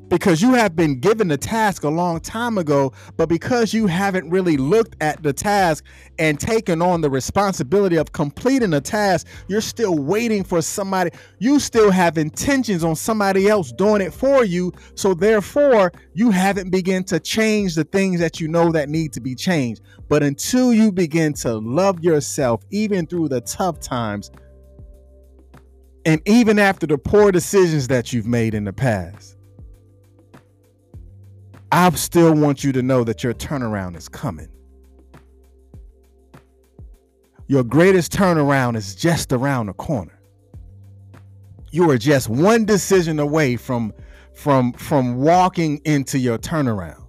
because 0.10 0.42
you 0.42 0.54
have 0.54 0.76
been 0.76 1.00
given 1.00 1.28
the 1.28 1.38
task 1.38 1.84
a 1.84 1.90
long 1.90 2.20
time 2.20 2.58
ago, 2.58 2.94
but 3.18 3.30
because 3.30 3.74
you 3.74 3.88
haven't 3.88 4.30
really 4.30 4.58
looked 4.58 4.96
at 5.02 5.24
the 5.24 5.34
task 5.34 5.84
and 6.20 6.40
taken 6.40 6.82
on 6.82 7.02
the 7.02 7.10
responsibility 7.10 7.96
of 7.96 8.12
completing 8.12 8.72
the 8.72 8.82
task, 8.82 9.28
you're 9.48 9.62
still 9.62 9.98
waiting 9.98 10.44
for 10.44 10.62
somebody. 10.62 11.12
You 11.40 11.60
still 11.60 11.92
have 11.92 12.18
intentions 12.18 12.84
on 12.84 12.96
somebody 12.96 13.48
else 13.48 13.72
doing 13.72 14.02
it 14.02 14.14
for 14.14 14.44
you. 14.44 14.72
So 14.96 15.14
therefore, 15.14 15.92
you 16.14 16.32
haven't 16.32 16.70
begun 16.70 17.04
to 17.06 17.20
change 17.20 17.76
the 17.76 17.84
things 17.84 18.20
that 18.20 18.40
you 18.40 18.48
know 18.48 18.72
that 18.72 18.90
need 18.90 19.14
to 19.14 19.22
be 19.22 19.36
changed. 19.36 19.82
But 20.10 20.22
until 20.22 20.74
you 20.74 20.92
begin 20.92 21.34
to 21.36 21.56
love 21.56 22.04
yourself, 22.04 22.64
even 22.72 23.08
through 23.08 23.30
the 23.30 23.42
tough 23.42 23.80
times, 23.80 24.30
and 26.06 26.22
even 26.28 26.60
after 26.60 26.86
the 26.86 26.98
poor 26.98 27.32
decisions 27.32 27.88
that 27.88 28.12
you've 28.12 28.28
made 28.28 28.54
in 28.54 28.66
the 28.66 28.74
past, 28.74 29.38
I 31.74 31.90
still 31.96 32.36
want 32.36 32.64
you 32.64 32.72
to 32.72 32.84
know 32.84 33.04
that 33.04 33.24
your 33.24 33.34
turnaround 33.34 33.96
is 33.96 34.08
coming. 34.08 34.48
Your 37.48 37.64
greatest 37.64 38.12
turnaround 38.12 38.76
is 38.76 38.94
just 38.94 39.34
around 39.34 39.66
the 39.66 39.74
corner. 39.74 40.20
You 41.72 41.90
are 41.90 41.98
just 41.98 42.30
one 42.30 42.66
decision 42.66 43.18
away 43.18 43.56
from 43.56 43.92
from 44.36 44.74
from 44.74 45.16
walking 45.16 45.82
into 45.84 46.20
your 46.20 46.38
turnaround. 46.38 47.08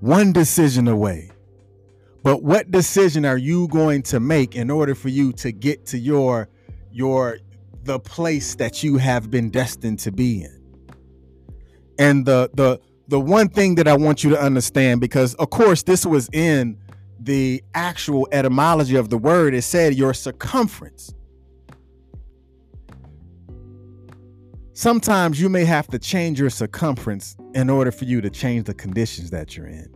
One 0.00 0.34
decision 0.34 0.86
away. 0.86 1.30
But 2.22 2.42
what 2.42 2.70
decision 2.70 3.24
are 3.24 3.38
you 3.38 3.66
going 3.68 4.02
to 4.02 4.20
make 4.20 4.56
in 4.56 4.68
order 4.70 4.94
for 4.94 5.08
you 5.08 5.32
to 5.32 5.52
get 5.52 5.86
to 5.86 5.98
your 5.98 6.50
your 6.92 7.38
the 7.84 7.98
place 7.98 8.56
that 8.56 8.82
you 8.82 8.98
have 8.98 9.30
been 9.30 9.48
destined 9.48 10.00
to 10.00 10.12
be 10.12 10.42
in? 10.42 10.62
And 11.98 12.26
the 12.26 12.50
the 12.52 12.78
the 13.08 13.18
one 13.18 13.48
thing 13.48 13.74
that 13.76 13.88
I 13.88 13.96
want 13.96 14.22
you 14.22 14.30
to 14.30 14.40
understand, 14.40 15.00
because 15.00 15.34
of 15.34 15.48
course 15.50 15.82
this 15.82 16.04
was 16.04 16.28
in 16.32 16.78
the 17.18 17.64
actual 17.74 18.28
etymology 18.30 18.96
of 18.96 19.08
the 19.08 19.18
word, 19.18 19.54
it 19.54 19.62
said 19.62 19.94
your 19.94 20.14
circumference. 20.14 21.12
Sometimes 24.74 25.40
you 25.40 25.48
may 25.48 25.64
have 25.64 25.88
to 25.88 25.98
change 25.98 26.38
your 26.38 26.50
circumference 26.50 27.36
in 27.54 27.68
order 27.68 27.90
for 27.90 28.04
you 28.04 28.20
to 28.20 28.30
change 28.30 28.66
the 28.66 28.74
conditions 28.74 29.30
that 29.30 29.56
you're 29.56 29.66
in. 29.66 29.92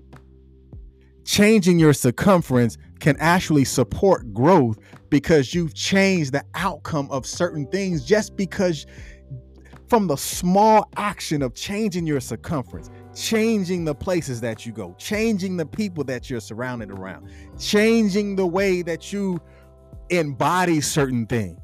Changing 1.25 1.79
your 1.79 1.93
circumference 1.93 2.79
can 2.99 3.17
actually 3.21 3.65
support 3.65 4.33
growth 4.35 4.79
because 5.09 5.55
you've 5.55 5.75
changed 5.75 6.33
the 6.33 6.45
outcome 6.55 7.09
of 7.11 7.27
certain 7.27 7.67
things 7.67 8.05
just 8.05 8.35
because 8.37 8.87
from 9.87 10.07
the 10.07 10.17
small 10.17 10.89
action 10.97 11.43
of 11.43 11.55
changing 11.55 12.07
your 12.07 12.19
circumference 12.19 12.91
changing 13.15 13.85
the 13.85 13.95
places 13.95 14.41
that 14.41 14.65
you 14.65 14.73
go, 14.73 14.95
changing 14.99 15.57
the 15.57 15.67
people 15.67 16.05
that 16.05 16.31
you're 16.31 16.41
surrounded 16.41 16.91
around, 16.91 17.29
changing 17.59 18.37
the 18.37 18.47
way 18.47 18.83
that 18.83 19.13
you 19.13 19.41
embody 20.11 20.81
certain 20.81 21.27
things 21.27 21.59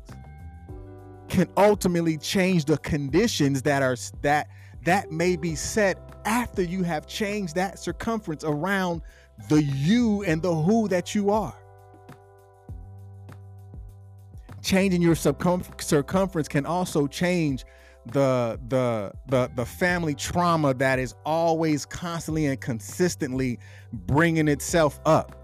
can 1.29 1.49
ultimately 1.57 2.17
change 2.17 2.65
the 2.65 2.79
conditions 2.79 3.63
that 3.63 3.83
are 3.83 3.97
that 4.23 4.49
that 4.85 5.11
may 5.11 5.37
be 5.37 5.55
set 5.55 5.99
after 6.25 6.63
you 6.63 6.83
have 6.83 7.07
changed 7.07 7.55
that 7.55 7.79
circumference 7.79 8.45
around 8.45 9.03
the 9.49 9.63
you 9.63 10.23
and 10.25 10.43
the 10.43 10.55
who 10.55 10.89
that 10.89 11.15
you 11.15 11.31
are. 11.31 11.55
Changing 14.63 15.01
your 15.01 15.15
circumference 15.15 16.49
can 16.49 16.67
also 16.67 17.07
change 17.07 17.65
the 18.13 18.59
the 18.69 19.13
the 19.29 19.51
the 19.55 19.65
family 19.65 20.15
trauma 20.15 20.75
that 20.75 20.99
is 20.99 21.15
always 21.25 21.85
constantly 21.85 22.47
and 22.47 22.61
consistently 22.61 23.59
bringing 23.93 24.49
itself 24.49 25.01
up. 25.07 25.35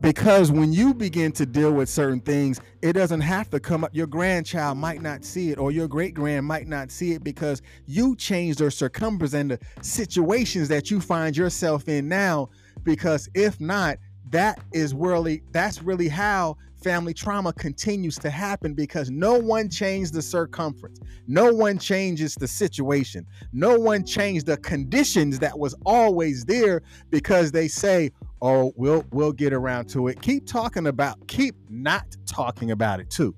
Because 0.00 0.52
when 0.52 0.72
you 0.72 0.92
begin 0.92 1.32
to 1.32 1.46
deal 1.46 1.72
with 1.72 1.88
certain 1.88 2.20
things 2.20 2.60
it 2.82 2.92
doesn't 2.92 3.22
have 3.22 3.50
to 3.50 3.58
come 3.58 3.82
up. 3.82 3.90
Your 3.94 4.06
grandchild 4.06 4.78
might 4.78 5.02
not 5.02 5.24
see 5.24 5.50
it 5.50 5.58
or 5.58 5.72
your 5.72 5.88
great 5.88 6.14
grand 6.14 6.46
might 6.46 6.68
not 6.68 6.90
see 6.90 7.12
it 7.12 7.24
because 7.24 7.62
you 7.86 8.14
changed 8.14 8.58
their 8.58 8.70
circumference 8.70 9.34
and 9.34 9.52
the 9.52 9.58
situations 9.80 10.68
that 10.68 10.90
you 10.90 11.00
find 11.00 11.36
yourself 11.36 11.88
in 11.88 12.08
now. 12.08 12.48
Because 12.84 13.28
if 13.34 13.60
not 13.60 13.98
that 14.30 14.60
is 14.72 14.94
really 14.94 15.42
that's 15.52 15.82
really 15.82 16.08
how 16.08 16.56
family 16.86 17.12
trauma 17.12 17.52
continues 17.52 18.16
to 18.16 18.30
happen 18.30 18.72
because 18.72 19.10
no 19.10 19.36
one 19.36 19.68
changed 19.68 20.14
the 20.14 20.22
circumference. 20.22 21.00
No 21.26 21.52
one 21.52 21.80
changes 21.80 22.36
the 22.36 22.46
situation. 22.46 23.26
No 23.52 23.76
one 23.76 24.04
changed 24.04 24.46
the 24.46 24.56
conditions 24.58 25.40
that 25.40 25.58
was 25.58 25.74
always 25.84 26.44
there 26.44 26.82
because 27.10 27.50
they 27.50 27.66
say, 27.66 28.12
"Oh, 28.40 28.72
we'll 28.76 29.04
we'll 29.10 29.32
get 29.32 29.52
around 29.52 29.88
to 29.88 30.06
it." 30.06 30.22
Keep 30.22 30.46
talking 30.46 30.86
about 30.86 31.26
keep 31.26 31.56
not 31.68 32.06
talking 32.24 32.70
about 32.70 33.00
it 33.00 33.10
too. 33.10 33.34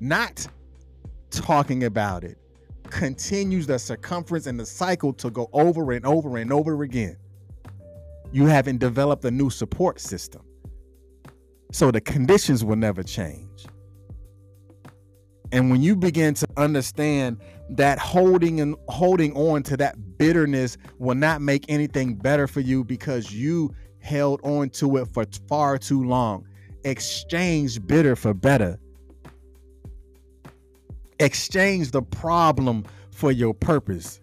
Not 0.00 0.48
talking 1.30 1.84
about 1.84 2.24
it 2.24 2.38
continues 2.90 3.68
the 3.68 3.78
circumference 3.78 4.48
and 4.48 4.58
the 4.58 4.66
cycle 4.66 5.12
to 5.12 5.30
go 5.30 5.48
over 5.52 5.92
and 5.92 6.04
over 6.04 6.38
and 6.38 6.52
over 6.52 6.82
again. 6.82 7.16
You 8.32 8.46
haven't 8.46 8.78
developed 8.78 9.24
a 9.24 9.30
new 9.30 9.48
support 9.48 10.00
system 10.00 10.42
So 11.74 11.90
the 11.90 12.00
conditions 12.00 12.64
will 12.64 12.76
never 12.76 13.02
change. 13.02 13.66
And 15.50 15.72
when 15.72 15.82
you 15.82 15.96
begin 15.96 16.34
to 16.34 16.46
understand 16.56 17.40
that 17.70 17.98
holding 17.98 18.60
and 18.60 18.76
holding 18.88 19.36
on 19.36 19.64
to 19.64 19.76
that 19.78 20.16
bitterness 20.16 20.76
will 21.00 21.16
not 21.16 21.42
make 21.42 21.64
anything 21.68 22.14
better 22.14 22.46
for 22.46 22.60
you 22.60 22.84
because 22.84 23.34
you 23.34 23.74
held 23.98 24.40
on 24.44 24.70
to 24.70 24.98
it 24.98 25.08
for 25.12 25.24
far 25.48 25.76
too 25.76 26.04
long. 26.04 26.46
Exchange 26.84 27.84
bitter 27.84 28.14
for 28.14 28.32
better. 28.32 28.78
Exchange 31.18 31.90
the 31.90 32.02
problem 32.02 32.84
for 33.10 33.32
your 33.32 33.52
purpose. 33.52 34.20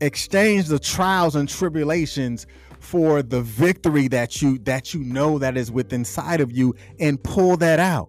Exchange 0.00 0.68
the 0.68 0.78
trials 0.78 1.36
and 1.36 1.50
tribulations 1.50 2.46
for 2.80 3.22
the 3.22 3.42
victory 3.42 4.08
that 4.08 4.42
you 4.42 4.58
that 4.60 4.92
you 4.92 5.00
know 5.04 5.38
that 5.38 5.56
is 5.56 5.70
within 5.70 6.00
inside 6.00 6.40
of 6.40 6.50
you 6.50 6.74
and 6.98 7.22
pull 7.22 7.56
that 7.58 7.78
out. 7.78 8.08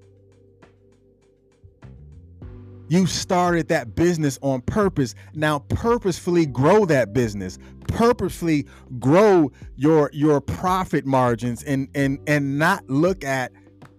You 2.87 3.05
started 3.05 3.69
that 3.69 3.95
business 3.95 4.37
on 4.41 4.61
purpose. 4.61 5.15
Now 5.33 5.59
purposefully 5.59 6.45
grow 6.45 6.85
that 6.85 7.13
business. 7.13 7.57
Purposefully 7.87 8.65
grow 8.99 9.51
your 9.75 10.09
your 10.13 10.41
profit 10.41 11.05
margins 11.05 11.63
and 11.63 11.87
and 11.95 12.19
and 12.27 12.57
not 12.57 12.89
look 12.89 13.23
at 13.23 13.51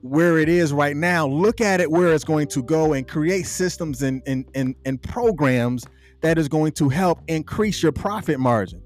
where 0.03 0.39
it 0.39 0.49
is 0.49 0.73
right 0.73 0.97
now. 0.97 1.27
Look 1.27 1.61
at 1.61 1.81
it 1.81 1.91
where 1.91 2.13
it's 2.13 2.25
going 2.25 2.49
to 2.49 2.63
go 2.63 2.93
and 2.93 3.07
create 3.07 3.47
systems 3.47 4.03
and 4.03 4.23
and 4.27 4.47
and, 4.55 4.75
and 4.85 5.01
programs 5.03 5.87
that 6.23 6.39
is 6.39 6.49
going 6.49 6.73
to 6.73 6.89
help 6.89 7.21
increase 7.29 7.83
your 7.83 7.93
profit 7.93 8.41
margins. 8.41 8.82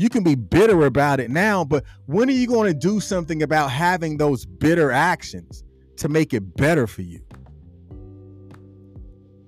You 0.00 0.08
can 0.08 0.22
be 0.24 0.34
bitter 0.34 0.86
about 0.86 1.20
it 1.20 1.30
now, 1.30 1.62
but 1.62 1.84
when 2.06 2.30
are 2.30 2.32
you 2.32 2.46
going 2.46 2.72
to 2.72 2.78
do 2.78 3.00
something 3.00 3.42
about 3.42 3.70
having 3.70 4.16
those 4.16 4.46
bitter 4.46 4.90
actions 4.90 5.62
to 5.98 6.08
make 6.08 6.32
it 6.32 6.56
better 6.56 6.86
for 6.86 7.02
you? 7.02 7.20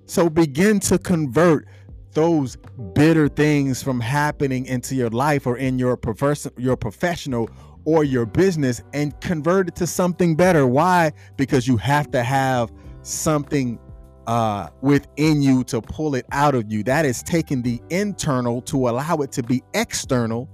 So 0.05 0.29
begin 0.29 0.79
to 0.81 0.99
convert 0.99 1.67
those 2.11 2.55
bitter 2.93 3.29
things 3.29 3.81
from 3.81 3.99
happening 3.99 4.67
into 4.67 4.93
your 4.93 5.09
life 5.09 5.47
or 5.47 5.57
in 5.57 5.79
your 5.79 5.97
profession, 5.97 6.51
your 6.55 6.77
professional 6.77 7.49
or 7.85 8.03
your 8.03 8.27
business 8.27 8.83
and 8.93 9.19
convert 9.21 9.69
it 9.69 9.75
to 9.77 9.87
something 9.87 10.35
better. 10.35 10.67
Why? 10.67 11.13
Because 11.35 11.67
you 11.67 11.77
have 11.77 12.11
to 12.11 12.21
have 12.21 12.71
something 13.01 13.79
uh, 14.27 14.69
within 14.81 15.41
you 15.41 15.63
to 15.65 15.81
pull 15.81 16.15
it 16.15 16.25
out 16.31 16.55
of 16.55 16.71
you. 16.71 16.83
That 16.83 17.05
is 17.05 17.23
taking 17.23 17.61
the 17.61 17.81
internal 17.89 18.61
to 18.63 18.89
allow 18.89 19.17
it 19.17 19.31
to 19.33 19.43
be 19.43 19.63
external 19.73 20.49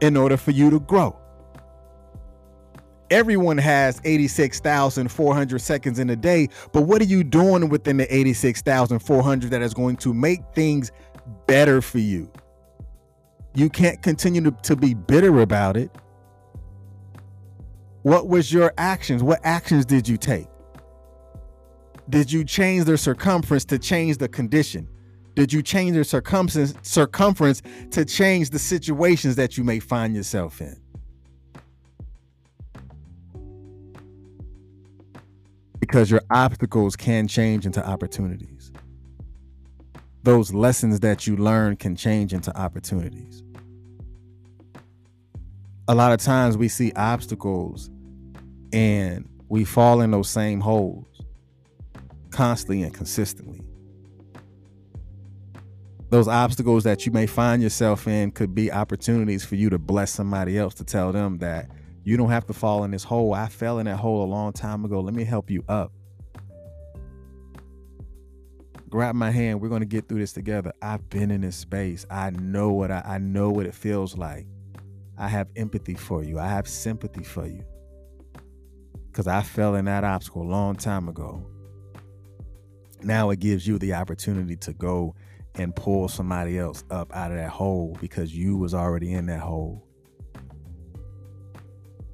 in 0.00 0.16
order 0.16 0.36
for 0.36 0.50
you 0.50 0.70
to 0.70 0.80
grow 0.80 1.18
everyone 3.14 3.58
has 3.58 4.00
86,400 4.04 5.60
seconds 5.60 5.98
in 5.98 6.10
a 6.10 6.16
day, 6.16 6.48
but 6.72 6.82
what 6.82 7.00
are 7.00 7.06
you 7.06 7.22
doing 7.22 7.68
within 7.68 7.96
the 7.96 8.14
86,400 8.14 9.50
that 9.50 9.62
is 9.62 9.72
going 9.72 9.96
to 9.98 10.12
make 10.12 10.40
things 10.54 10.90
better 11.46 11.80
for 11.80 11.98
you? 11.98 12.30
You 13.54 13.70
can't 13.70 14.02
continue 14.02 14.42
to, 14.42 14.50
to 14.50 14.74
be 14.74 14.94
bitter 14.94 15.40
about 15.40 15.76
it. 15.76 15.90
What 18.02 18.28
was 18.28 18.52
your 18.52 18.74
actions? 18.76 19.22
What 19.22 19.40
actions 19.44 19.86
did 19.86 20.08
you 20.08 20.16
take? 20.16 20.48
Did 22.08 22.30
you 22.30 22.44
change 22.44 22.84
their 22.84 22.96
circumference 22.96 23.64
to 23.66 23.78
change 23.78 24.18
the 24.18 24.28
condition? 24.28 24.88
Did 25.34 25.52
you 25.52 25.62
change 25.62 25.94
their 25.94 26.04
circumference 26.04 26.74
circumference 26.82 27.62
to 27.90 28.04
change 28.04 28.50
the 28.50 28.58
situations 28.58 29.36
that 29.36 29.58
you 29.58 29.64
may 29.64 29.80
find 29.80 30.14
yourself 30.14 30.60
in? 30.60 30.84
because 35.94 36.10
your 36.10 36.22
obstacles 36.30 36.96
can 36.96 37.28
change 37.28 37.66
into 37.66 37.86
opportunities. 37.86 38.72
Those 40.22 40.54
lessons 40.54 41.00
that 41.00 41.26
you 41.26 41.36
learn 41.36 41.76
can 41.76 41.94
change 41.94 42.32
into 42.32 42.56
opportunities. 42.58 43.42
A 45.86 45.94
lot 45.94 46.10
of 46.12 46.20
times 46.20 46.56
we 46.56 46.68
see 46.68 46.90
obstacles 46.96 47.90
and 48.72 49.28
we 49.48 49.64
fall 49.64 50.00
in 50.00 50.10
those 50.10 50.30
same 50.30 50.58
holes 50.58 51.13
constantly 52.34 52.82
and 52.82 52.92
consistently. 52.92 53.62
Those 56.10 56.26
obstacles 56.26 56.82
that 56.84 57.06
you 57.06 57.12
may 57.12 57.26
find 57.26 57.62
yourself 57.62 58.08
in 58.08 58.32
could 58.32 58.54
be 58.54 58.72
opportunities 58.72 59.44
for 59.44 59.54
you 59.54 59.70
to 59.70 59.78
bless 59.78 60.10
somebody 60.10 60.58
else 60.58 60.74
to 60.74 60.84
tell 60.84 61.12
them 61.12 61.38
that 61.38 61.70
you 62.02 62.16
don't 62.16 62.30
have 62.30 62.46
to 62.46 62.52
fall 62.52 62.82
in 62.84 62.90
this 62.90 63.04
hole. 63.04 63.34
I 63.34 63.48
fell 63.48 63.78
in 63.78 63.86
that 63.86 63.96
hole 63.96 64.24
a 64.24 64.26
long 64.26 64.52
time 64.52 64.84
ago. 64.84 65.00
Let 65.00 65.14
me 65.14 65.22
help 65.24 65.48
you 65.48 65.64
up. 65.68 65.92
Grab 68.88 69.14
my 69.14 69.30
hand. 69.30 69.60
We're 69.60 69.68
going 69.68 69.80
to 69.80 69.86
get 69.86 70.08
through 70.08 70.18
this 70.18 70.32
together. 70.32 70.72
I've 70.82 71.08
been 71.08 71.30
in 71.30 71.40
this 71.40 71.56
space. 71.56 72.04
I 72.10 72.30
know 72.30 72.70
what 72.72 72.90
I, 72.90 73.02
I 73.04 73.18
know 73.18 73.50
what 73.50 73.66
it 73.66 73.74
feels 73.74 74.16
like. 74.16 74.46
I 75.16 75.28
have 75.28 75.48
empathy 75.54 75.94
for 75.94 76.24
you. 76.24 76.40
I 76.40 76.48
have 76.48 76.68
sympathy 76.68 77.22
for 77.22 77.46
you. 77.46 77.64
Cuz 79.12 79.28
I 79.28 79.42
fell 79.42 79.76
in 79.76 79.84
that 79.84 80.02
obstacle 80.02 80.42
a 80.42 80.50
long 80.50 80.74
time 80.74 81.08
ago. 81.08 81.44
Now 83.04 83.30
it 83.30 83.40
gives 83.40 83.66
you 83.66 83.78
the 83.78 83.94
opportunity 83.94 84.56
to 84.56 84.72
go 84.72 85.14
and 85.56 85.74
pull 85.74 86.08
somebody 86.08 86.58
else 86.58 86.84
up 86.90 87.14
out 87.14 87.30
of 87.30 87.36
that 87.36 87.50
hole 87.50 87.96
because 88.00 88.34
you 88.36 88.56
was 88.56 88.74
already 88.74 89.12
in 89.12 89.26
that 89.26 89.40
hole 89.40 89.86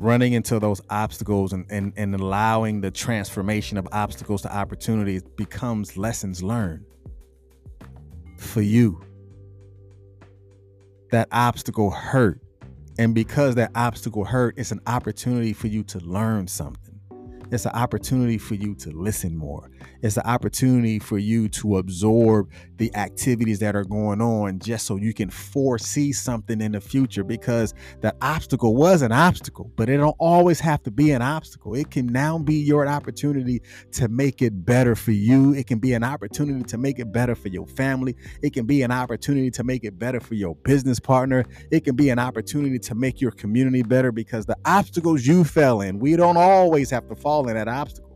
running 0.01 0.33
into 0.33 0.59
those 0.59 0.81
obstacles 0.89 1.53
and, 1.53 1.67
and, 1.71 1.93
and 1.97 2.15
allowing 2.15 2.81
the 2.81 2.91
transformation 2.91 3.77
of 3.77 3.87
obstacles 3.93 4.41
to 4.43 4.53
opportunities 4.53 5.23
becomes 5.37 5.97
lessons 5.97 6.43
learned 6.43 6.85
for 8.39 8.63
you. 8.63 9.01
That 11.11 11.29
obstacle 11.31 11.91
hurt. 11.91 12.41
And 12.99 13.15
because 13.15 13.55
that 13.57 13.73
obstacle 13.75 14.25
hurt, 14.25 14.55
it's 14.57 14.73
an 14.73 14.81
opportunity 14.87 15.53
for 15.53 15.67
you 15.67 15.83
to 15.85 15.99
learn 16.01 16.49
something. 16.49 16.99
It's 17.51 17.67
an 17.67 17.73
opportunity 17.73 18.39
for 18.39 18.55
you 18.55 18.75
to 18.77 18.91
listen 18.91 19.37
more. 19.37 19.71
It's 20.03 20.17
an 20.17 20.25
opportunity 20.25 20.99
for 20.99 21.19
you 21.19 21.49
to 21.51 21.79
absorb 21.79 22.51
the 22.79 22.95
activities 22.97 23.59
that 23.59 23.77
are 23.77 23.85
going 23.85 24.21
on 24.23 24.59
just 24.59 24.87
so 24.87 24.97
you 24.97 25.13
can 25.13 25.29
foresee 25.31 26.13
something 26.13 26.61
in 26.61 26.73
the 26.73 26.81
future 26.81 27.23
because 27.23 27.75
that 28.01 28.17
obstacle 28.23 28.75
was 28.75 29.03
an 29.03 29.13
obstacle, 29.13 29.71
but 29.77 29.89
it 29.89 29.99
don't 29.99 30.17
always 30.19 30.61
have 30.61 30.83
to 30.83 30.91
be 30.91 31.11
an 31.11 31.23
obstacle. 31.23 31.75
It 31.75 31.91
can 31.91 32.07
now 32.07 32.39
be 32.39 32.55
your 32.55 32.87
opportunity 32.87 33.61
to 33.93 34.09
make 34.09 34.41
it 34.41 34.65
better 34.65 34.95
for 34.95 35.13
you. 35.13 35.53
It 35.55 35.67
can 35.67 35.79
be 35.79 35.93
an 35.93 36.03
opportunity 36.03 36.65
to 36.65 36.79
make 36.79 36.99
it 36.99 37.13
better 37.13 37.35
for 37.35 37.49
your 37.49 37.67
family. 37.67 38.17
It 38.43 38.55
can 38.55 38.67
be 38.67 38.83
an 38.83 38.91
opportunity 38.91 39.51
to 39.51 39.65
make 39.65 39.85
it 39.85 39.99
better 39.99 40.21
for 40.21 40.35
your 40.35 40.55
business 40.57 40.99
partner. 40.99 41.45
It 41.71 41.85
can 41.85 41.97
be 41.97 42.09
an 42.11 42.19
opportunity 42.19 42.79
to 42.79 42.95
make 42.95 43.21
your 43.21 43.31
community 43.31 43.83
better 43.83 44.13
because 44.13 44.47
the 44.47 44.57
obstacles 44.65 45.27
you 45.27 45.45
fell 45.45 45.83
in, 45.83 45.99
we 45.99 46.17
don't 46.17 46.37
always 46.37 46.91
have 46.91 47.09
to 47.09 47.15
fall 47.15 47.49
in 47.49 47.55
that 47.55 47.69
obstacle. 47.69 48.10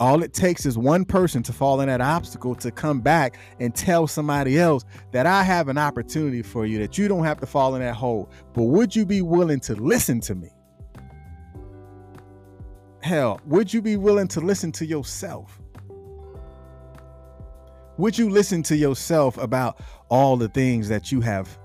All 0.00 0.22
it 0.22 0.32
takes 0.32 0.66
is 0.66 0.76
one 0.76 1.04
person 1.04 1.42
to 1.44 1.52
fall 1.52 1.80
in 1.80 1.86
that 1.86 2.00
obstacle 2.00 2.54
to 2.56 2.70
come 2.70 3.00
back 3.00 3.38
and 3.60 3.74
tell 3.74 4.06
somebody 4.06 4.58
else 4.58 4.84
that 5.12 5.24
I 5.24 5.44
have 5.44 5.68
an 5.68 5.78
opportunity 5.78 6.42
for 6.42 6.66
you, 6.66 6.78
that 6.80 6.98
you 6.98 7.06
don't 7.06 7.24
have 7.24 7.38
to 7.40 7.46
fall 7.46 7.76
in 7.76 7.82
that 7.82 7.94
hole. 7.94 8.28
But 8.54 8.64
would 8.64 8.94
you 8.94 9.06
be 9.06 9.22
willing 9.22 9.60
to 9.60 9.74
listen 9.74 10.20
to 10.22 10.34
me? 10.34 10.50
Hell, 13.02 13.40
would 13.46 13.72
you 13.72 13.82
be 13.82 13.96
willing 13.96 14.28
to 14.28 14.40
listen 14.40 14.72
to 14.72 14.86
yourself? 14.86 15.60
Would 17.96 18.18
you 18.18 18.28
listen 18.28 18.62
to 18.64 18.76
yourself 18.76 19.38
about 19.38 19.80
all 20.08 20.36
the 20.36 20.48
things 20.48 20.88
that 20.88 21.12
you 21.12 21.20
have 21.20 21.56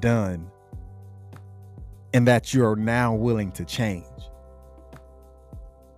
done 0.00 0.50
and 2.14 2.26
that 2.26 2.54
you're 2.54 2.76
now 2.76 3.14
willing 3.14 3.52
to 3.52 3.64
change? 3.66 4.06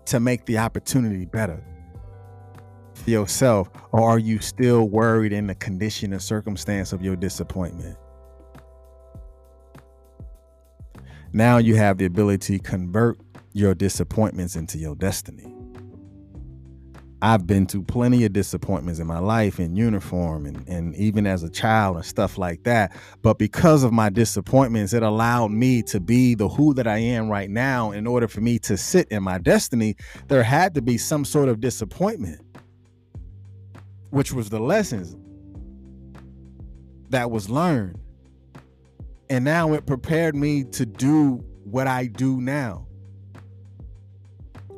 To 0.06 0.20
make 0.20 0.44
the 0.46 0.58
opportunity 0.58 1.24
better 1.24 1.62
for 2.94 3.10
yourself? 3.10 3.70
Or 3.92 4.02
are 4.02 4.18
you 4.18 4.38
still 4.40 4.88
worried 4.88 5.32
in 5.32 5.46
the 5.46 5.54
condition 5.54 6.12
and 6.12 6.22
circumstance 6.22 6.92
of 6.92 7.02
your 7.02 7.16
disappointment? 7.16 7.96
Now 11.32 11.58
you 11.58 11.76
have 11.76 11.98
the 11.98 12.04
ability 12.04 12.58
to 12.58 12.62
convert 12.62 13.18
your 13.52 13.74
disappointments 13.74 14.56
into 14.56 14.78
your 14.78 14.94
destiny. 14.94 15.53
I've 17.24 17.46
been 17.46 17.66
to 17.68 17.82
plenty 17.82 18.26
of 18.26 18.34
disappointments 18.34 19.00
in 19.00 19.06
my 19.06 19.18
life 19.18 19.58
in 19.58 19.76
uniform 19.76 20.44
and, 20.44 20.68
and 20.68 20.94
even 20.94 21.26
as 21.26 21.42
a 21.42 21.48
child 21.48 21.96
and 21.96 22.04
stuff 22.04 22.36
like 22.36 22.64
that. 22.64 22.94
But 23.22 23.38
because 23.38 23.82
of 23.82 23.94
my 23.94 24.10
disappointments, 24.10 24.92
it 24.92 25.02
allowed 25.02 25.50
me 25.50 25.80
to 25.84 26.00
be 26.00 26.34
the 26.34 26.50
who 26.50 26.74
that 26.74 26.86
I 26.86 26.98
am 26.98 27.30
right 27.30 27.48
now. 27.48 27.92
In 27.92 28.06
order 28.06 28.28
for 28.28 28.42
me 28.42 28.58
to 28.58 28.76
sit 28.76 29.08
in 29.08 29.22
my 29.22 29.38
destiny, 29.38 29.96
there 30.28 30.42
had 30.42 30.74
to 30.74 30.82
be 30.82 30.98
some 30.98 31.24
sort 31.24 31.48
of 31.48 31.60
disappointment, 31.62 32.42
which 34.10 34.30
was 34.30 34.50
the 34.50 34.60
lessons 34.60 35.16
that 37.08 37.30
was 37.30 37.48
learned. 37.48 37.98
And 39.30 39.46
now 39.46 39.72
it 39.72 39.86
prepared 39.86 40.36
me 40.36 40.64
to 40.72 40.84
do 40.84 41.42
what 41.64 41.86
I 41.86 42.04
do 42.04 42.42
now. 42.42 42.86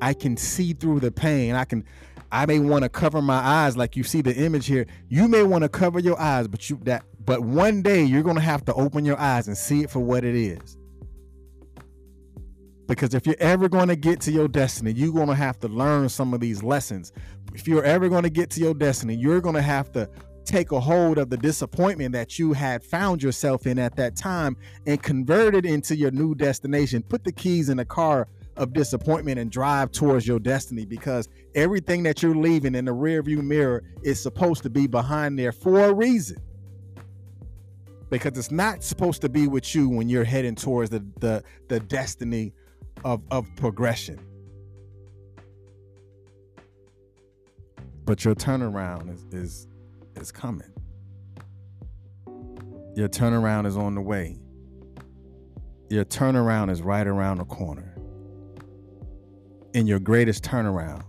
I 0.01 0.15
can 0.15 0.37
see 0.37 0.75
through 0.75 1.01
the 1.01 1.11
pain. 1.11 1.57
I 1.57 1.65
can 1.65 1.85
I 2.33 2.47
may 2.47 2.59
want 2.59 2.83
to 2.83 2.89
cover 2.89 3.23
my 3.23 3.39
eyes 3.39 3.77
like 3.77 3.97
you 3.97 4.03
see 4.03 4.23
the 4.23 4.35
image 4.35 4.67
here. 4.67 4.87
You 5.09 5.29
may 5.29 5.43
want 5.43 5.62
to 5.62 5.69
cover 5.69 5.99
your 5.99 6.19
eyes, 6.21 6.49
but 6.49 6.69
you 6.69 6.81
that 6.85 7.05
but 7.25 7.43
one 7.43 7.83
day 7.83 8.05
you're 8.05 8.23
to 8.23 8.41
have 8.41 8.65
to 8.67 8.75
open 8.75 9.05
your 9.05 9.19
eyes 9.19 9.49
and 9.49 9.57
see 9.57 9.83
it 9.83 9.91
for 9.91 10.01
what 10.01 10.25
it 10.25 10.37
is. 10.37 10.79
Because 12.87 13.15
if 13.15 13.27
you're 13.27 13.35
ever 13.41 13.69
going 13.69 13.89
to 13.89 13.97
get 13.97 14.21
to 14.23 14.33
your 14.33 14.47
destiny, 14.47 14.93
you're 14.93 15.12
going 15.12 15.27
to 15.27 15.35
have 15.35 15.59
to 15.61 15.69
learn 15.69 16.09
some 16.09 16.33
of 16.33 16.41
these 16.41 16.62
lessons. 16.62 17.12
If 17.53 17.67
you're 17.67 17.83
ever 17.83 18.09
going 18.09 18.23
to 18.23 18.31
get 18.31 18.51
to 18.51 18.61
your 18.61 18.75
destiny, 18.75 19.17
you're 19.17 19.41
going 19.41 19.57
to 19.57 19.62
have 19.62 19.91
to 19.93 20.09
take 20.45 20.71
a 20.71 20.79
hold 20.79 21.19
of 21.19 21.29
the 21.29 21.37
disappointment 21.37 22.12
that 22.12 22.39
you 22.39 22.53
had 22.53 22.85
found 22.85 23.23
yourself 23.23 23.67
in 23.67 23.79
at 23.81 23.97
that 23.97 24.15
time 24.15 24.57
and 24.87 25.03
convert 25.03 25.57
it 25.57 25.67
into 25.67 25.97
your 25.97 26.12
new 26.12 26.35
destination. 26.37 27.03
Put 27.03 27.25
the 27.25 27.33
keys 27.33 27.69
in 27.69 27.79
the 27.79 27.85
car 27.85 28.29
of 28.57 28.73
disappointment 28.73 29.38
and 29.38 29.51
drive 29.51 29.92
towards 29.92 30.27
your 30.27 30.38
destiny 30.38 30.85
because 30.85 31.29
everything 31.55 32.03
that 32.05 32.23
you're 32.23 32.35
leaving 32.35 32.75
in 32.75 32.85
the 32.85 32.92
rearview 32.92 33.42
mirror 33.42 33.83
is 34.03 34.23
supposed 34.23 34.62
to 34.62 34.71
be 34.71 34.87
behind 34.87 35.38
there 35.38 35.53
for 35.53 35.81
a 35.81 35.92
reason 35.92 36.37
because 38.11 38.37
it's 38.38 38.51
not 38.51 38.83
supposed 38.83 39.21
to 39.21 39.29
be 39.29 39.49
with 39.49 39.75
you 39.75 39.88
when 39.88 40.09
you're 40.09 40.25
heading 40.25 40.55
towards 40.55 40.90
the 40.90 41.05
the, 41.21 41.42
the 41.69 41.81
destiny 41.81 42.53
of, 43.05 43.23
of 43.31 43.47
progression. 43.57 44.19
But 48.05 48.25
your 48.25 48.35
turnaround 48.35 49.12
is, 49.12 49.25
is 49.33 49.69
is 50.14 50.33
coming. 50.33 50.73
Your 52.95 53.09
turnaround 53.09 53.66
is 53.66 53.77
on 53.77 53.95
the 53.95 54.01
way. 54.01 54.38
Your 55.90 56.05
turnaround 56.05 56.71
is 56.71 56.83
right 56.83 57.07
around 57.07 57.38
the 57.38 57.45
corner. 57.45 57.96
And 59.77 59.87
your 59.87 59.99
greatest 59.99 60.43
turnaround 60.43 61.03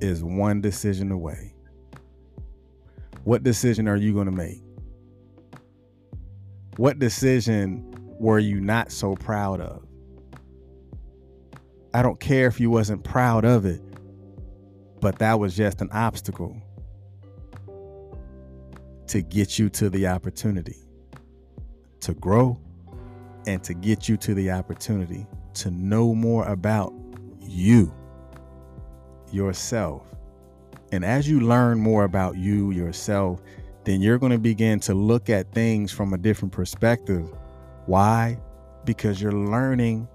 is 0.00 0.24
one 0.24 0.62
decision 0.62 1.12
away. 1.12 1.54
What 3.24 3.42
decision 3.42 3.86
are 3.86 3.96
you 3.96 4.14
going 4.14 4.24
to 4.24 4.32
make? 4.32 4.62
What 6.78 6.98
decision 6.98 7.94
were 8.18 8.38
you 8.38 8.58
not 8.58 8.90
so 8.90 9.14
proud 9.16 9.60
of? 9.60 9.86
I 11.92 12.00
don't 12.00 12.18
care 12.18 12.46
if 12.46 12.58
you 12.58 12.70
wasn't 12.70 13.04
proud 13.04 13.44
of 13.44 13.66
it, 13.66 13.82
but 15.02 15.18
that 15.18 15.38
was 15.38 15.54
just 15.54 15.82
an 15.82 15.90
obstacle 15.92 16.56
to 19.08 19.20
get 19.20 19.58
you 19.58 19.68
to 19.68 19.90
the 19.90 20.06
opportunity 20.06 20.78
to 22.00 22.14
grow 22.14 22.58
and 23.46 23.62
to 23.64 23.74
get 23.74 24.08
you 24.08 24.16
to 24.16 24.32
the 24.32 24.52
opportunity 24.52 25.26
to 25.54 25.70
know 25.70 26.14
more 26.14 26.46
about 26.46 26.92
you, 27.40 27.92
yourself, 29.30 30.02
and 30.92 31.04
as 31.06 31.26
you 31.28 31.40
learn 31.40 31.78
more 31.78 32.04
about 32.04 32.36
you, 32.36 32.70
yourself, 32.70 33.40
then 33.84 34.02
you're 34.02 34.18
going 34.18 34.32
to 34.32 34.38
begin 34.38 34.78
to 34.80 34.94
look 34.94 35.30
at 35.30 35.50
things 35.52 35.90
from 35.90 36.12
a 36.12 36.18
different 36.18 36.52
perspective. 36.52 37.28
Why? 37.86 38.38
Because 38.84 39.20
you're 39.20 39.32
learning 39.32 40.06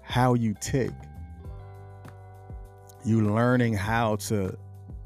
how 0.00 0.34
you 0.34 0.54
tick. 0.60 0.92
You're 3.04 3.22
learning 3.22 3.74
how 3.74 4.16
to 4.16 4.56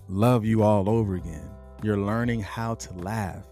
love 0.08 0.44
you 0.44 0.62
all 0.62 0.88
over 0.88 1.16
again. 1.16 1.50
You're 1.82 1.98
learning 1.98 2.40
how 2.40 2.76
to 2.76 2.92
laugh. 2.94 3.42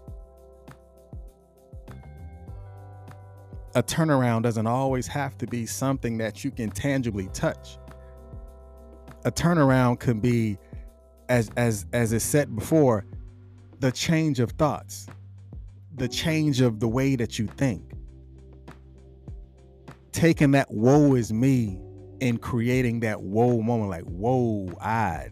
A 3.77 3.83
turnaround 3.83 4.41
doesn't 4.41 4.65
always 4.65 5.05
have 5.05 5.37
to 5.37 5.45
be 5.45 5.67
something 5.67 6.17
that 6.17 6.43
you 6.43 6.49
can 6.49 6.71
tangibly 6.71 7.27
touch. 7.27 7.77
A 9.23 9.31
turnaround 9.31 9.99
can 9.99 10.19
be 10.19 10.57
as 11.29 11.51
as 11.57 11.85
as 11.93 12.11
is 12.11 12.23
said 12.23 12.55
before, 12.55 13.05
the 13.79 13.91
change 13.91 14.39
of 14.39 14.49
thoughts, 14.53 15.05
the 15.93 16.07
change 16.07 16.59
of 16.59 16.79
the 16.79 16.87
way 16.87 17.15
that 17.17 17.37
you 17.37 17.45
think. 17.45 17.91
Taking 20.11 20.49
that 20.53 20.71
woe 20.71 21.13
is 21.13 21.31
me 21.31 21.79
and 22.19 22.41
creating 22.41 23.01
that 23.01 23.21
whoa 23.21 23.61
moment, 23.61 23.91
like, 23.91 24.05
whoa, 24.05 24.69
I 24.81 25.27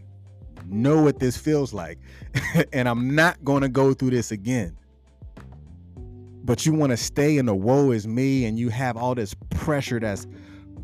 know 0.66 1.02
what 1.02 1.18
this 1.18 1.36
feels 1.36 1.74
like. 1.74 1.98
and 2.72 2.88
I'm 2.88 3.12
not 3.16 3.44
gonna 3.44 3.68
go 3.68 3.92
through 3.92 4.10
this 4.10 4.30
again. 4.30 4.76
But 6.46 6.64
you 6.64 6.72
want 6.72 6.92
to 6.92 6.96
stay 6.96 7.38
in 7.38 7.46
the 7.46 7.54
woe 7.54 7.90
is 7.90 8.06
me, 8.06 8.44
and 8.44 8.56
you 8.56 8.68
have 8.68 8.96
all 8.96 9.16
this 9.16 9.34
pressure 9.50 9.98
that's 9.98 10.28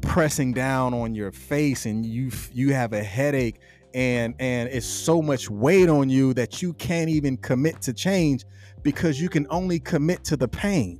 pressing 0.01 0.53
down 0.53 0.93
on 0.93 1.15
your 1.15 1.31
face, 1.31 1.87
and 1.87 2.05
you 2.05 2.31
you 2.53 2.75
have 2.75 2.93
a 2.93 3.03
headache 3.03 3.61
and 3.95 4.35
and 4.39 4.69
it's 4.71 4.87
so 4.87 5.21
much 5.21 5.51
weight 5.51 5.89
on 5.89 6.09
you 6.09 6.35
that 6.35 6.63
you 6.63 6.73
can't 6.75 7.09
even 7.09 7.37
commit 7.37 7.81
to 7.83 7.93
change 7.93 8.45
because 8.83 9.21
you 9.21 9.29
can 9.29 9.47
only 9.51 9.79
commit 9.79 10.25
to 10.25 10.37
the 10.37 10.49
pain. 10.49 10.99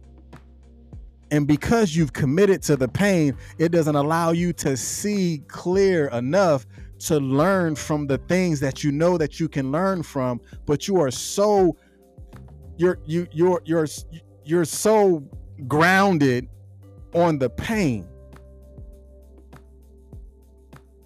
And 1.31 1.47
because 1.47 1.97
you've 1.97 2.13
committed 2.13 2.63
to 2.65 2.77
the 2.77 2.89
pain 2.89 3.37
it 3.59 3.73
doesn't 3.73 3.97
allow 3.97 4.33
you 4.33 4.53
to 4.55 4.77
see 4.77 5.43
clear 5.49 6.09
enough 6.09 6.67
to 7.01 7.19
learn 7.19 7.75
from 7.75 8.07
the 8.07 8.19
things 8.19 8.61
that 8.61 8.85
you 8.85 8.93
know 8.93 9.17
that 9.19 9.41
you 9.41 9.49
can 9.49 9.73
learn 9.73 10.03
from 10.03 10.41
but 10.67 10.87
you 10.87 11.01
are 11.01 11.11
so 11.11 11.75
you're 12.77 12.99
you 13.07 13.27
you're 13.33 13.63
you're 13.65 13.87
you're 14.45 14.65
so 14.65 15.23
grounded 15.69 16.49
on 17.15 17.39
the 17.39 17.51
pain 17.51 18.09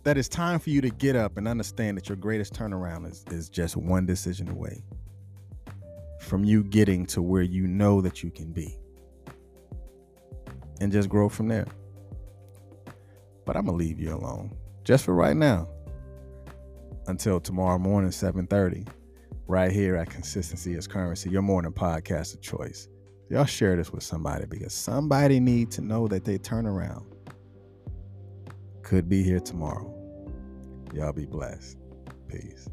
that 0.04 0.16
it's 0.16 0.28
time 0.28 0.58
for 0.58 0.70
you 0.70 0.80
to 0.80 0.90
get 0.90 1.16
up 1.16 1.36
and 1.36 1.48
understand 1.48 1.96
that 1.96 2.08
your 2.08 2.16
greatest 2.16 2.54
turnaround 2.54 3.10
is, 3.10 3.24
is 3.30 3.48
just 3.48 3.76
one 3.76 4.06
decision 4.06 4.48
away 4.48 4.82
from 6.20 6.44
you 6.44 6.62
getting 6.62 7.04
to 7.06 7.20
where 7.20 7.42
you 7.42 7.66
know 7.66 8.00
that 8.00 8.22
you 8.22 8.30
can 8.30 8.52
be 8.52 8.78
and 10.80 10.92
just 10.92 11.08
grow 11.08 11.28
from 11.28 11.48
there. 11.48 11.66
But 13.44 13.56
i'm 13.56 13.66
gonna 13.66 13.76
leave 13.76 14.00
you 14.00 14.14
alone 14.14 14.56
just 14.84 15.04
for 15.04 15.14
right 15.14 15.36
now 15.36 15.68
until 17.06 17.40
tomorrow 17.40 17.78
morning 17.78 18.10
7.30 18.10 18.88
right 19.46 19.70
here 19.70 19.96
at 19.96 20.10
consistency 20.10 20.74
is 20.74 20.86
currency 20.86 21.30
your 21.30 21.42
morning 21.42 21.72
podcast 21.72 22.34
of 22.34 22.40
choice 22.40 22.88
y'all 23.28 23.44
share 23.44 23.76
this 23.76 23.92
with 23.92 24.02
somebody 24.02 24.46
because 24.46 24.72
somebody 24.72 25.40
need 25.40 25.70
to 25.70 25.80
know 25.80 26.06
that 26.08 26.24
they 26.24 26.38
turn 26.38 26.66
around 26.66 27.04
could 28.82 29.08
be 29.08 29.22
here 29.22 29.40
tomorrow 29.40 29.96
Y'all 30.96 31.12
be 31.12 31.26
blessed. 31.26 31.76
Peace. 32.28 32.70